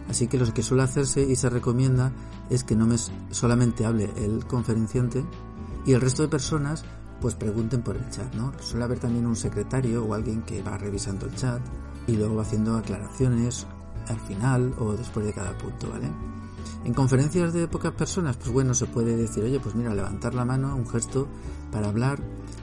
Así 0.09 0.27
que 0.27 0.37
lo 0.37 0.53
que 0.53 0.61
suele 0.61 0.83
hacerse 0.83 1.21
y 1.21 1.37
se 1.37 1.49
recomienda 1.49 2.11
es 2.49 2.65
que 2.65 2.75
no 2.75 2.85
me 2.85 2.97
solamente 3.31 3.85
hable 3.85 4.11
el 4.17 4.45
conferenciante 4.45 5.23
y 5.85 5.93
el 5.93 6.01
resto 6.01 6.21
de 6.23 6.27
personas 6.27 6.83
pues 7.21 7.35
pregunten 7.35 7.81
por 7.81 7.95
el 7.95 8.09
chat, 8.09 8.33
¿no? 8.35 8.53
Suele 8.59 8.85
haber 8.85 8.99
también 8.99 9.25
un 9.25 9.35
secretario 9.35 10.05
o 10.05 10.13
alguien 10.13 10.41
que 10.43 10.61
va 10.61 10.77
revisando 10.77 11.25
el 11.25 11.35
chat 11.35 11.61
y 12.07 12.13
luego 12.15 12.35
va 12.35 12.43
haciendo 12.43 12.77
aclaraciones 12.77 13.65
al 14.07 14.19
final 14.19 14.73
o 14.79 14.93
después 14.93 15.25
de 15.25 15.33
cada 15.33 15.57
punto, 15.57 15.89
¿vale? 15.89 16.09
En 16.83 16.93
conferencias 16.93 17.51
de 17.51 17.67
pocas 17.67 17.93
personas, 17.93 18.37
pues 18.37 18.51
bueno, 18.51 18.75
se 18.75 18.85
puede 18.85 19.15
decir, 19.15 19.43
oye, 19.43 19.59
pues 19.59 19.73
mira, 19.73 19.93
levantar 19.95 20.35
la 20.35 20.45
mano, 20.45 20.75
un 20.75 20.87
gesto 20.87 21.27
para 21.71 21.87
hablar 21.87 22.19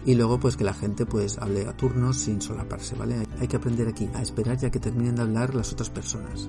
y 0.06 0.14
luego 0.14 0.38
pues 0.38 0.56
que 0.56 0.62
la 0.62 0.74
gente 0.74 1.06
pues 1.06 1.38
hable 1.38 1.66
a 1.66 1.76
turnos 1.76 2.18
sin 2.18 2.40
solaparse, 2.40 2.94
¿vale? 2.94 3.26
Hay 3.40 3.48
que 3.48 3.56
aprender 3.56 3.88
aquí 3.88 4.08
a 4.14 4.22
esperar 4.22 4.58
ya 4.58 4.70
que 4.70 4.78
terminen 4.78 5.16
de 5.16 5.22
hablar 5.22 5.54
las 5.54 5.72
otras 5.72 5.90
personas. 5.90 6.48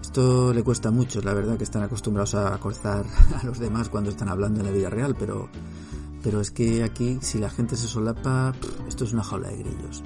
Esto 0.00 0.52
le 0.52 0.62
cuesta 0.62 0.88
a 0.88 0.92
muchos, 0.92 1.24
la 1.24 1.34
verdad, 1.34 1.56
que 1.56 1.64
están 1.64 1.82
acostumbrados 1.82 2.34
a 2.34 2.58
cortar 2.58 3.04
a 3.40 3.44
los 3.44 3.58
demás 3.58 3.88
cuando 3.88 4.10
están 4.10 4.28
hablando 4.28 4.60
en 4.60 4.66
la 4.66 4.72
vida 4.72 4.90
real, 4.90 5.14
pero, 5.18 5.48
pero 6.26 6.40
es 6.40 6.50
que 6.50 6.82
aquí 6.82 7.18
si 7.20 7.38
la 7.38 7.48
gente 7.48 7.76
se 7.76 7.86
solapa, 7.86 8.52
esto 8.88 9.04
es 9.04 9.12
una 9.12 9.22
jaula 9.22 9.48
de 9.48 9.58
grillos. 9.58 10.02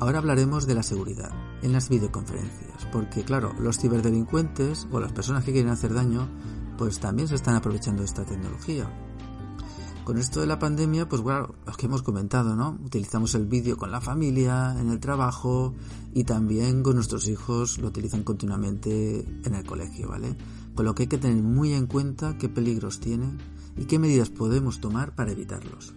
Ahora 0.00 0.18
hablaremos 0.18 0.66
de 0.66 0.74
la 0.74 0.82
seguridad 0.82 1.30
en 1.62 1.72
las 1.72 1.88
videoconferencias, 1.88 2.86
porque 2.92 3.24
claro, 3.24 3.54
los 3.58 3.78
ciberdelincuentes 3.78 4.86
o 4.92 5.00
las 5.00 5.12
personas 5.12 5.44
que 5.44 5.52
quieren 5.52 5.70
hacer 5.70 5.94
daño, 5.94 6.28
pues 6.76 7.00
también 7.00 7.26
se 7.26 7.36
están 7.36 7.54
aprovechando 7.54 8.02
de 8.02 8.06
esta 8.06 8.26
tecnología. 8.26 8.86
Con 10.04 10.18
esto 10.18 10.40
de 10.40 10.46
la 10.46 10.58
pandemia, 10.58 11.08
pues 11.08 11.22
bueno, 11.22 11.54
lo 11.64 11.72
que 11.72 11.86
hemos 11.86 12.02
comentado, 12.02 12.54
¿no? 12.54 12.78
Utilizamos 12.84 13.34
el 13.34 13.46
vídeo 13.46 13.78
con 13.78 13.90
la 13.90 14.02
familia, 14.02 14.76
en 14.78 14.90
el 14.90 15.00
trabajo 15.00 15.72
y 16.12 16.24
también 16.24 16.82
con 16.82 16.96
nuestros 16.96 17.28
hijos 17.28 17.78
lo 17.78 17.88
utilizan 17.88 18.24
continuamente 18.24 19.24
en 19.42 19.54
el 19.54 19.64
colegio, 19.64 20.10
¿vale? 20.10 20.36
Con 20.74 20.84
lo 20.84 20.94
que 20.94 21.04
hay 21.04 21.08
que 21.08 21.16
tener 21.16 21.42
muy 21.42 21.72
en 21.72 21.86
cuenta 21.86 22.36
qué 22.36 22.50
peligros 22.50 23.00
tiene 23.00 23.38
y 23.76 23.84
qué 23.84 23.98
medidas 23.98 24.30
podemos 24.30 24.80
tomar 24.80 25.14
para 25.14 25.32
evitarlos. 25.32 25.94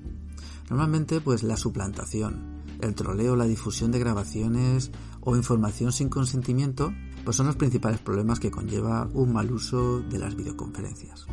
Normalmente, 0.70 1.22
pues 1.22 1.44
la 1.44 1.58
suplantación, 1.58 2.64
el 2.82 2.96
troleo, 2.96 3.36
la 3.36 3.46
difusión 3.46 3.92
de 3.92 4.00
grabaciones 4.00 4.92
o 5.22 5.36
información 5.36 5.92
sin 5.92 6.10
consentimiento, 6.10 6.94
pues 7.24 7.38
son 7.38 7.48
los 7.48 7.56
principales 7.56 8.00
problemas 8.00 8.40
que 8.40 8.52
conlleva 8.52 9.10
un 9.14 9.34
mal 9.34 9.52
uso 9.52 10.00
de 10.00 10.20
las 10.20 10.36
videoconferencias. 10.36 11.28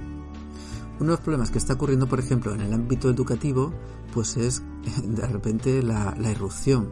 Uno 0.96 1.10
de 1.10 1.16
los 1.16 1.20
problemas 1.20 1.50
que 1.50 1.58
está 1.58 1.74
ocurriendo, 1.74 2.08
por 2.08 2.20
ejemplo, 2.20 2.54
en 2.54 2.60
el 2.60 2.72
ámbito 2.72 3.10
educativo, 3.10 3.72
pues 4.12 4.36
es 4.36 4.62
de 5.04 5.26
repente 5.26 5.82
la, 5.82 6.14
irrupción 6.30 6.88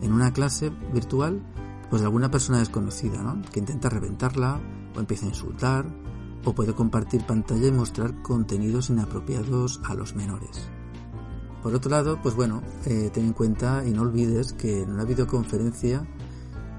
en 0.00 0.12
una 0.12 0.32
clase 0.32 0.70
virtual 0.92 1.42
pues 1.90 2.00
de 2.00 2.06
alguna 2.06 2.30
persona 2.30 2.58
desconocida, 2.58 3.22
¿no? 3.22 3.42
Que 3.52 3.60
intenta 3.60 3.90
reventarla 3.90 4.58
o 4.96 5.00
empieza 5.00 5.26
a 5.26 5.28
insultar 5.28 5.86
o 6.44 6.54
puede 6.54 6.74
compartir 6.74 7.24
pantalla 7.24 7.68
y 7.68 7.72
mostrar 7.72 8.22
contenidos 8.22 8.90
inapropiados 8.90 9.80
a 9.84 9.94
los 9.94 10.14
menores. 10.14 10.68
Por 11.62 11.74
otro 11.74 11.90
lado, 11.90 12.18
pues 12.22 12.34
bueno, 12.34 12.62
eh, 12.86 13.10
ten 13.12 13.26
en 13.26 13.32
cuenta 13.32 13.84
y 13.86 13.92
no 13.92 14.02
olvides 14.02 14.52
que 14.52 14.82
en 14.82 14.90
una 14.90 15.04
videoconferencia, 15.04 16.04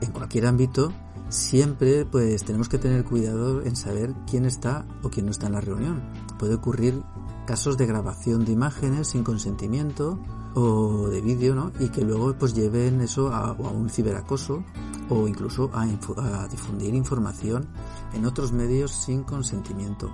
en 0.01 0.11
cualquier 0.11 0.45
ámbito, 0.45 0.91
siempre 1.29 2.05
pues 2.05 2.43
tenemos 2.43 2.69
que 2.69 2.77
tener 2.77 3.05
cuidado 3.05 3.63
en 3.63 3.75
saber 3.75 4.13
quién 4.29 4.45
está 4.45 4.85
o 5.01 5.09
quién 5.09 5.25
no 5.25 5.31
está 5.31 5.47
en 5.47 5.53
la 5.53 5.61
reunión. 5.61 6.03
Puede 6.37 6.55
ocurrir 6.55 7.01
casos 7.45 7.77
de 7.77 7.85
grabación 7.85 8.45
de 8.45 8.51
imágenes 8.51 9.09
sin 9.09 9.23
consentimiento 9.23 10.19
o 10.53 11.07
de 11.09 11.21
vídeo, 11.21 11.55
¿no? 11.55 11.71
Y 11.79 11.89
que 11.89 12.01
luego 12.01 12.35
pues 12.37 12.53
lleven 12.53 13.01
eso 13.01 13.33
a, 13.33 13.53
un 13.53 13.89
ciberacoso 13.89 14.63
o 15.09 15.27
incluso 15.27 15.69
a, 15.73 15.83
a 15.83 16.47
difundir 16.47 16.93
información 16.93 17.67
en 18.13 18.25
otros 18.25 18.51
medios 18.51 18.91
sin 18.91 19.23
consentimiento. 19.23 20.11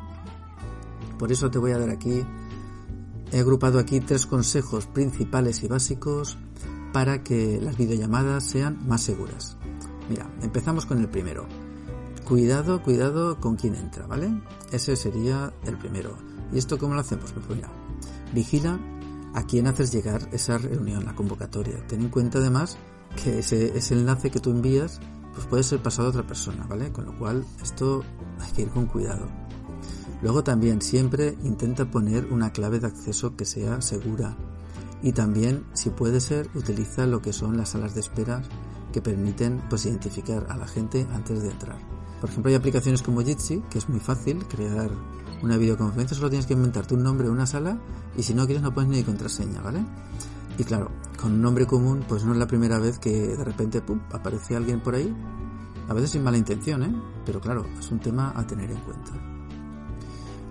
Por 1.18 1.32
eso 1.32 1.52
te 1.52 1.60
voy 1.60 1.72
a 1.72 1.78
dar 1.78 1.90
aquí, 1.90 2.24
he 3.32 3.40
agrupado 3.40 3.80
aquí 3.80 4.00
tres 4.00 4.26
consejos 4.26 4.88
principales 4.88 5.64
y 5.64 5.68
básicos 5.68 6.38
para 6.94 7.24
que 7.24 7.60
las 7.62 7.78
videollamadas 7.78 8.44
sean 8.44 8.80
más 8.88 9.02
seguras. 9.02 9.58
Mira, 10.10 10.30
empezamos 10.42 10.86
con 10.86 11.00
el 11.00 11.08
primero. 11.08 11.46
Cuidado, 12.28 12.82
cuidado 12.82 13.40
con 13.40 13.56
quién 13.56 13.76
entra, 13.76 14.08
¿vale? 14.08 14.42
Ese 14.72 14.96
sería 14.96 15.54
el 15.66 15.78
primero. 15.78 16.16
¿Y 16.54 16.58
esto 16.58 16.78
cómo 16.78 16.94
lo 16.94 17.02
hacemos? 17.02 17.32
Pues 17.32 17.48
mira, 17.50 17.70
vigila 18.34 18.80
a 19.34 19.44
quién 19.44 19.68
haces 19.68 19.92
llegar 19.92 20.30
esa 20.32 20.58
reunión, 20.58 21.06
la 21.06 21.16
convocatoria. 21.16 21.86
Ten 21.88 22.02
en 22.02 22.10
cuenta 22.10 22.40
además 22.40 22.78
que 23.16 23.40
ese, 23.40 23.78
ese 23.78 23.94
enlace 23.94 24.32
que 24.32 24.40
tú 24.40 24.52
envías 24.52 25.00
pues 25.34 25.48
puede 25.48 25.64
ser 25.64 25.82
pasado 25.82 26.08
a 26.08 26.12
otra 26.12 26.28
persona, 26.28 26.66
¿vale? 26.68 26.92
Con 26.92 27.06
lo 27.06 27.18
cual 27.18 27.46
esto 27.62 28.04
hay 28.40 28.52
que 28.52 28.62
ir 28.64 28.70
con 28.70 28.88
cuidado. 28.88 29.28
Luego 30.22 30.44
también 30.44 30.82
siempre 30.82 31.38
intenta 31.44 31.90
poner 31.90 32.26
una 32.32 32.52
clave 32.52 32.80
de 32.80 32.88
acceso 32.88 33.36
que 33.36 33.46
sea 33.46 33.82
segura. 33.82 34.36
Y 35.02 35.14
también, 35.14 35.64
si 35.74 35.92
puede 35.92 36.20
ser, 36.20 36.50
utiliza 36.56 37.06
lo 37.06 37.22
que 37.22 37.32
son 37.32 37.56
las 37.56 37.70
salas 37.70 37.96
de 37.96 38.02
espera 38.02 38.42
que 38.92 39.02
permiten 39.02 39.62
pues 39.70 39.86
identificar 39.86 40.48
a 40.50 40.58
la 40.58 40.68
gente 40.68 41.08
antes 41.14 41.42
de 41.42 41.52
entrar. 41.52 41.78
Por 42.20 42.30
ejemplo, 42.30 42.50
hay 42.50 42.56
aplicaciones 42.56 43.02
como 43.02 43.22
Jitsi, 43.22 43.62
que 43.70 43.78
es 43.78 43.88
muy 43.88 44.02
fácil 44.02 44.46
crear 44.46 44.90
una 45.42 45.56
videoconferencia, 45.56 46.18
solo 46.18 46.30
tienes 46.30 46.48
que 46.48 46.54
inventarte 46.54 46.96
un 46.96 47.04
nombre, 47.04 47.30
una 47.30 47.46
sala, 47.46 47.80
y 48.18 48.24
si 48.24 48.34
no 48.34 48.46
quieres 48.46 48.62
no 48.62 48.74
pones 48.74 48.90
ni 48.90 49.04
contraseña, 49.04 49.62
¿vale? 49.62 49.86
Y 50.58 50.66
claro, 50.66 50.92
con 51.20 51.34
un 51.34 51.42
nombre 51.42 51.66
común, 51.66 52.06
pues 52.08 52.24
no 52.24 52.32
es 52.34 52.38
la 52.38 52.48
primera 52.48 52.80
vez 52.80 52.98
que 53.00 53.36
de 53.36 53.44
repente, 53.44 53.82
pum, 53.82 54.00
aparece 54.12 54.56
alguien 54.56 54.82
por 54.82 54.96
ahí, 54.96 55.14
a 55.88 55.94
veces 55.94 56.12
sin 56.12 56.24
mala 56.24 56.38
intención, 56.38 56.84
¿eh? 56.84 56.96
Pero 57.26 57.42
claro, 57.42 57.66
es 57.78 57.92
un 57.92 58.00
tema 58.00 58.32
a 58.36 58.46
tener 58.48 58.72
en 58.72 58.80
cuenta. 58.80 59.12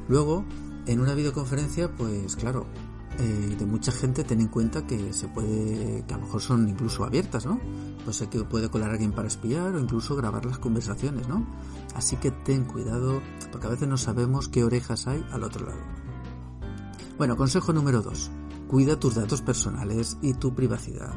Luego, 0.09 0.45
en 0.87 1.01
una 1.01 1.15
videoconferencia, 1.15 1.95
pues 1.95 2.37
claro, 2.37 2.67
eh, 3.19 3.57
de 3.59 3.67
mucha 3.67 3.93
gente, 3.93 4.25
ten 4.25 4.41
en 4.41 4.49
cuenta 4.49 4.87
que 4.87 5.13
se 5.13 5.29
puede, 5.29 6.05
que 6.07 6.15
a 6.15 6.19
lo 6.19 6.25
mejor 6.25 6.41
son 6.41 6.69
incluso 6.69 7.05
abiertas, 7.05 7.47
¿no? 7.47 7.61
Pues 8.05 8.17
sé 8.17 8.29
que 8.29 8.45
puede 8.45 8.69
colar 8.69 8.91
alguien 8.91 9.13
para 9.13 9.29
espiar 9.29 9.75
o 9.75 9.81
incluso 9.81 10.17
grabar 10.17 10.45
las 10.45 10.59
conversaciones, 10.59 11.29
¿no? 11.29 11.47
Así 11.95 12.17
que 12.17 12.31
ten 12.31 12.65
cuidado, 12.65 13.23
porque 13.51 13.67
a 13.67 13.71
veces 13.71 13.89
no 13.89 13.97
sabemos 13.97 14.49
qué 14.49 14.65
orejas 14.65 15.07
hay 15.07 15.25
al 15.31 15.45
otro 15.45 15.67
lado. 15.67 15.81
Bueno, 17.17 17.37
consejo 17.37 17.73
número 17.73 18.03
2. 18.03 18.31
Cuida 18.69 19.01
tus 19.01 19.15
datos 19.15 19.41
personales 19.41 20.19
y 20.21 20.35
tu 20.35 20.55
privacidad. 20.55 21.15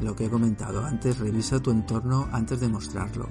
Lo 0.00 0.16
que 0.16 0.24
he 0.24 0.30
comentado 0.30 0.82
antes, 0.82 1.18
revisa 1.18 1.60
tu 1.60 1.70
entorno 1.70 2.26
antes 2.32 2.58
de 2.58 2.68
mostrarlo. 2.68 3.28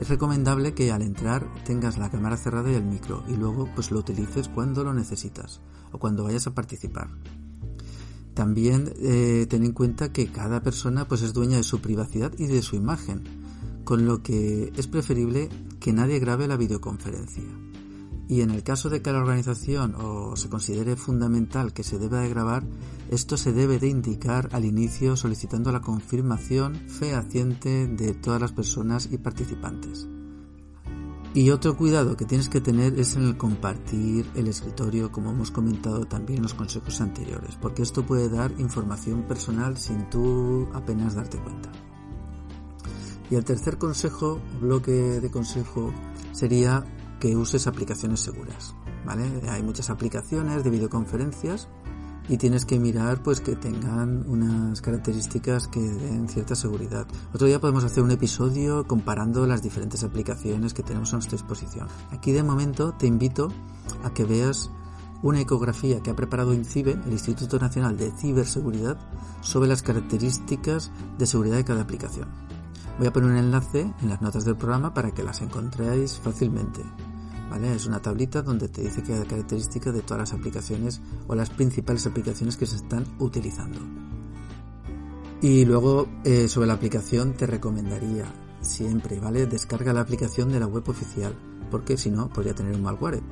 Es 0.00 0.08
recomendable 0.08 0.74
que 0.74 0.90
al 0.90 1.02
entrar 1.02 1.46
tengas 1.64 1.98
la 1.98 2.10
cámara 2.10 2.36
cerrada 2.36 2.72
y 2.72 2.74
el 2.74 2.84
micro 2.84 3.22
y 3.28 3.36
luego 3.36 3.68
pues 3.76 3.92
lo 3.92 4.00
utilices 4.00 4.48
cuando 4.48 4.82
lo 4.82 4.92
necesitas 4.92 5.60
o 5.92 6.00
cuando 6.00 6.24
vayas 6.24 6.48
a 6.48 6.54
participar. 6.54 7.10
También 8.34 8.92
eh, 8.96 9.46
ten 9.48 9.62
en 9.62 9.70
cuenta 9.70 10.12
que 10.12 10.32
cada 10.32 10.60
persona 10.60 11.06
pues 11.06 11.22
es 11.22 11.32
dueña 11.32 11.58
de 11.58 11.62
su 11.62 11.80
privacidad 11.80 12.32
y 12.36 12.46
de 12.46 12.60
su 12.62 12.74
imagen, 12.74 13.22
con 13.84 14.04
lo 14.04 14.24
que 14.24 14.72
es 14.76 14.88
preferible 14.88 15.48
que 15.78 15.92
nadie 15.92 16.18
grabe 16.18 16.48
la 16.48 16.56
videoconferencia. 16.56 17.44
Y 18.28 18.40
en 18.40 18.50
el 18.50 18.62
caso 18.62 18.88
de 18.88 19.02
que 19.02 19.12
la 19.12 19.18
organización 19.18 19.94
o 19.96 20.36
se 20.36 20.48
considere 20.48 20.96
fundamental 20.96 21.72
que 21.72 21.82
se 21.82 21.98
deba 21.98 22.20
de 22.20 22.30
grabar, 22.30 22.64
esto 23.10 23.36
se 23.36 23.52
debe 23.52 23.78
de 23.78 23.88
indicar 23.88 24.48
al 24.52 24.64
inicio 24.64 25.16
solicitando 25.16 25.72
la 25.72 25.82
confirmación 25.82 26.74
fehaciente 26.88 27.86
de 27.86 28.14
todas 28.14 28.40
las 28.40 28.52
personas 28.52 29.08
y 29.10 29.18
participantes. 29.18 30.08
Y 31.34 31.50
otro 31.50 31.76
cuidado 31.76 32.16
que 32.16 32.26
tienes 32.26 32.48
que 32.48 32.60
tener 32.60 32.98
es 32.98 33.16
en 33.16 33.24
el 33.24 33.36
compartir 33.36 34.24
el 34.36 34.46
escritorio, 34.46 35.10
como 35.10 35.30
hemos 35.30 35.50
comentado 35.50 36.04
también 36.04 36.36
en 36.36 36.42
los 36.44 36.54
consejos 36.54 37.00
anteriores, 37.00 37.56
porque 37.60 37.82
esto 37.82 38.06
puede 38.06 38.28
dar 38.28 38.52
información 38.58 39.24
personal 39.24 39.76
sin 39.76 40.08
tú 40.10 40.68
apenas 40.72 41.16
darte 41.16 41.38
cuenta. 41.38 41.72
Y 43.30 43.34
el 43.34 43.44
tercer 43.44 43.78
consejo, 43.78 44.40
bloque 44.60 44.92
de 44.92 45.30
consejo, 45.32 45.92
sería 46.30 46.84
que 47.24 47.34
uses 47.34 47.66
aplicaciones 47.66 48.20
seguras. 48.20 48.74
¿vale? 49.06 49.24
Hay 49.48 49.62
muchas 49.62 49.88
aplicaciones 49.88 50.62
de 50.62 50.68
videoconferencias 50.68 51.70
y 52.28 52.36
tienes 52.36 52.66
que 52.66 52.78
mirar 52.78 53.22
pues 53.22 53.40
que 53.40 53.56
tengan 53.56 54.28
unas 54.28 54.82
características 54.82 55.66
que 55.68 55.80
den 55.80 56.28
cierta 56.28 56.54
seguridad. 56.54 57.06
Otro 57.32 57.46
día 57.46 57.62
podemos 57.62 57.82
hacer 57.82 58.02
un 58.02 58.10
episodio 58.10 58.86
comparando 58.86 59.46
las 59.46 59.62
diferentes 59.62 60.04
aplicaciones 60.04 60.74
que 60.74 60.82
tenemos 60.82 61.14
a 61.14 61.16
nuestra 61.16 61.38
disposición. 61.38 61.88
Aquí 62.10 62.30
de 62.32 62.42
momento 62.42 62.92
te 62.92 63.06
invito 63.06 63.48
a 64.02 64.12
que 64.12 64.24
veas 64.24 64.70
una 65.22 65.40
ecografía 65.40 66.02
que 66.02 66.10
ha 66.10 66.16
preparado 66.16 66.52
INCIBE, 66.52 66.92
el 67.06 67.12
Instituto 67.12 67.58
Nacional 67.58 67.96
de 67.96 68.10
Ciberseguridad, 68.10 68.98
sobre 69.40 69.70
las 69.70 69.80
características 69.80 70.92
de 71.16 71.24
seguridad 71.24 71.56
de 71.56 71.64
cada 71.64 71.80
aplicación. 71.80 72.28
Voy 72.98 73.06
a 73.06 73.12
poner 73.14 73.30
un 73.30 73.38
enlace 73.38 73.90
en 74.02 74.08
las 74.10 74.20
notas 74.20 74.44
del 74.44 74.56
programa 74.56 74.92
para 74.92 75.12
que 75.12 75.22
las 75.22 75.40
encontréis 75.40 76.20
fácilmente. 76.20 76.82
Es 77.74 77.86
una 77.86 78.00
tablita 78.00 78.42
donde 78.42 78.68
te 78.68 78.82
dice 78.82 79.02
cada 79.02 79.24
característica 79.24 79.90
de 79.90 80.02
todas 80.02 80.30
las 80.30 80.32
aplicaciones 80.32 81.00
o 81.26 81.34
las 81.34 81.50
principales 81.50 82.06
aplicaciones 82.06 82.56
que 82.56 82.66
se 82.66 82.76
están 82.76 83.04
utilizando. 83.18 83.80
Y 85.40 85.64
luego 85.64 86.08
eh, 86.24 86.48
sobre 86.48 86.68
la 86.68 86.74
aplicación 86.74 87.34
te 87.34 87.46
recomendaría 87.46 88.26
siempre, 88.60 89.20
¿vale? 89.20 89.46
Descarga 89.46 89.92
la 89.92 90.00
aplicación 90.00 90.50
de 90.50 90.60
la 90.60 90.66
web 90.66 90.88
oficial, 90.88 91.34
porque 91.70 91.96
si 91.96 92.10
no 92.10 92.28
podría 92.28 92.54
tener 92.54 92.74
un 92.74 92.82
malware. 92.82 93.22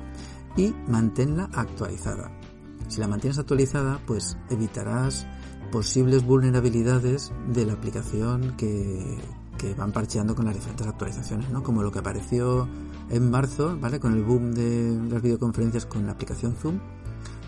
Y 0.55 0.73
manténla 0.87 1.49
actualizada. 1.53 2.31
Si 2.87 2.99
la 2.99 3.07
mantienes 3.07 3.39
actualizada, 3.39 3.99
pues 4.05 4.37
evitarás 4.49 5.25
posibles 5.71 6.23
vulnerabilidades 6.23 7.31
de 7.51 7.65
la 7.65 7.73
aplicación 7.73 8.55
que, 8.57 9.17
que 9.57 9.73
van 9.73 9.91
parcheando 9.91 10.35
con 10.35 10.45
las 10.45 10.55
diferentes 10.55 10.85
actualizaciones, 10.87 11.49
¿no? 11.49 11.63
Como 11.63 11.83
lo 11.83 11.91
que 11.91 11.99
apareció 11.99 12.67
en 13.09 13.29
marzo, 13.29 13.77
¿vale? 13.79 13.99
Con 13.99 14.13
el 14.13 14.23
boom 14.23 14.51
de 14.51 14.99
las 15.09 15.21
videoconferencias 15.21 15.85
con 15.85 16.05
la 16.05 16.13
aplicación 16.13 16.55
Zoom, 16.55 16.79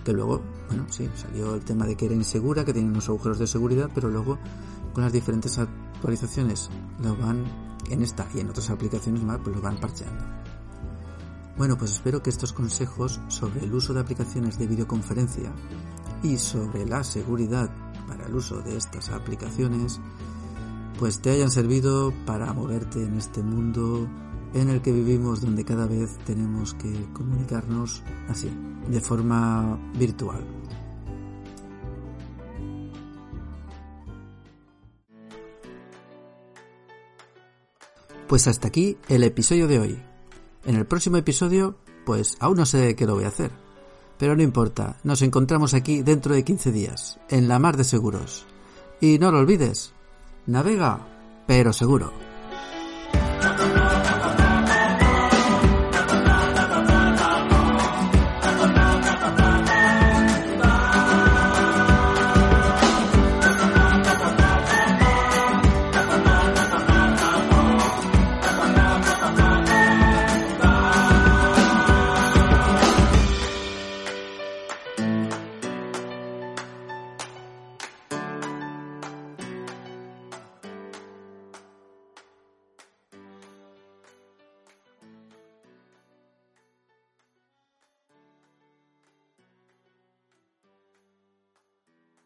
que 0.04 0.14
luego, 0.14 0.42
bueno, 0.68 0.86
sí, 0.90 1.10
salió 1.16 1.56
el 1.56 1.66
tema 1.66 1.86
de 1.86 1.96
que 1.96 2.06
era 2.06 2.16
insegura, 2.16 2.64
que 2.64 2.74
tenía 2.74 2.90
unos 2.90 3.10
agujeros 3.10 3.40
de 3.40 3.48
seguridad, 3.48 3.90
pero 3.94 4.10
luego 4.10 4.38
con 4.94 5.04
las 5.04 5.12
diferentes 5.12 5.58
actualizaciones 5.58 6.70
lo 7.02 7.16
van, 7.18 7.44
en 7.90 8.02
esta 8.02 8.28
y 8.34 8.40
en 8.40 8.50
otras 8.50 8.70
aplicaciones 8.70 9.24
más, 9.24 9.40
pues 9.44 9.56
lo 9.56 9.62
van 9.62 9.78
parcheando. 9.78 10.24
Bueno, 11.58 11.78
pues 11.78 11.92
espero 11.92 12.22
que 12.22 12.30
estos 12.30 12.52
consejos 12.52 13.22
sobre 13.30 13.64
el 13.64 13.74
uso 13.74 13.94
de 13.94 14.02
aplicaciones 14.02 14.58
de 14.60 14.68
videoconferencia 14.68 15.52
y 16.22 16.38
sobre 16.38 16.86
la 16.86 17.04
seguridad 17.04 17.70
para 18.08 18.26
el 18.26 18.36
uso 18.36 18.62
de 18.62 18.76
estas 18.78 19.10
aplicaciones 19.10 20.00
pues 21.00 21.20
te 21.20 21.32
hayan 21.32 21.52
servido 21.52 22.14
para 22.26 22.54
moverte 22.54 23.04
en 23.04 23.16
este 23.18 23.42
mundo 23.42 24.08
en 24.54 24.70
el 24.70 24.82
que 24.82 24.92
vivimos 24.92 25.42
donde 25.42 25.66
cada 25.66 25.86
vez 25.86 26.18
tenemos 26.26 26.74
que 26.76 26.92
comunicarnos 27.14 28.02
así, 28.30 28.50
de 28.88 29.02
forma 29.02 29.78
virtual. 29.98 30.46
Pues 38.28 38.48
hasta 38.48 38.70
aquí 38.70 38.98
el 39.10 39.24
episodio 39.24 39.68
de 39.68 39.80
hoy. 39.80 40.02
En 40.66 40.76
el 40.76 40.86
próximo 40.86 41.18
episodio, 41.18 41.78
pues 42.06 42.38
aún 42.40 42.58
no 42.58 42.66
sé 42.66 42.96
qué 42.96 43.06
lo 43.06 43.16
voy 43.16 43.26
a 43.26 43.30
hacer. 43.30 43.52
Pero 44.18 44.36
no 44.36 44.42
importa, 44.42 44.98
nos 45.04 45.22
encontramos 45.22 45.74
aquí 45.74 46.02
dentro 46.02 46.34
de 46.34 46.44
15 46.44 46.72
días, 46.72 47.20
en 47.30 47.48
la 47.48 47.60
mar 47.60 47.76
de 47.76 47.84
seguros. 47.84 48.46
Y 49.02 49.20
no 49.20 49.32
lo 49.32 49.40
olvides, 49.40 49.95
Navega, 50.48 51.00
pero 51.48 51.74
seguro. 51.74 52.35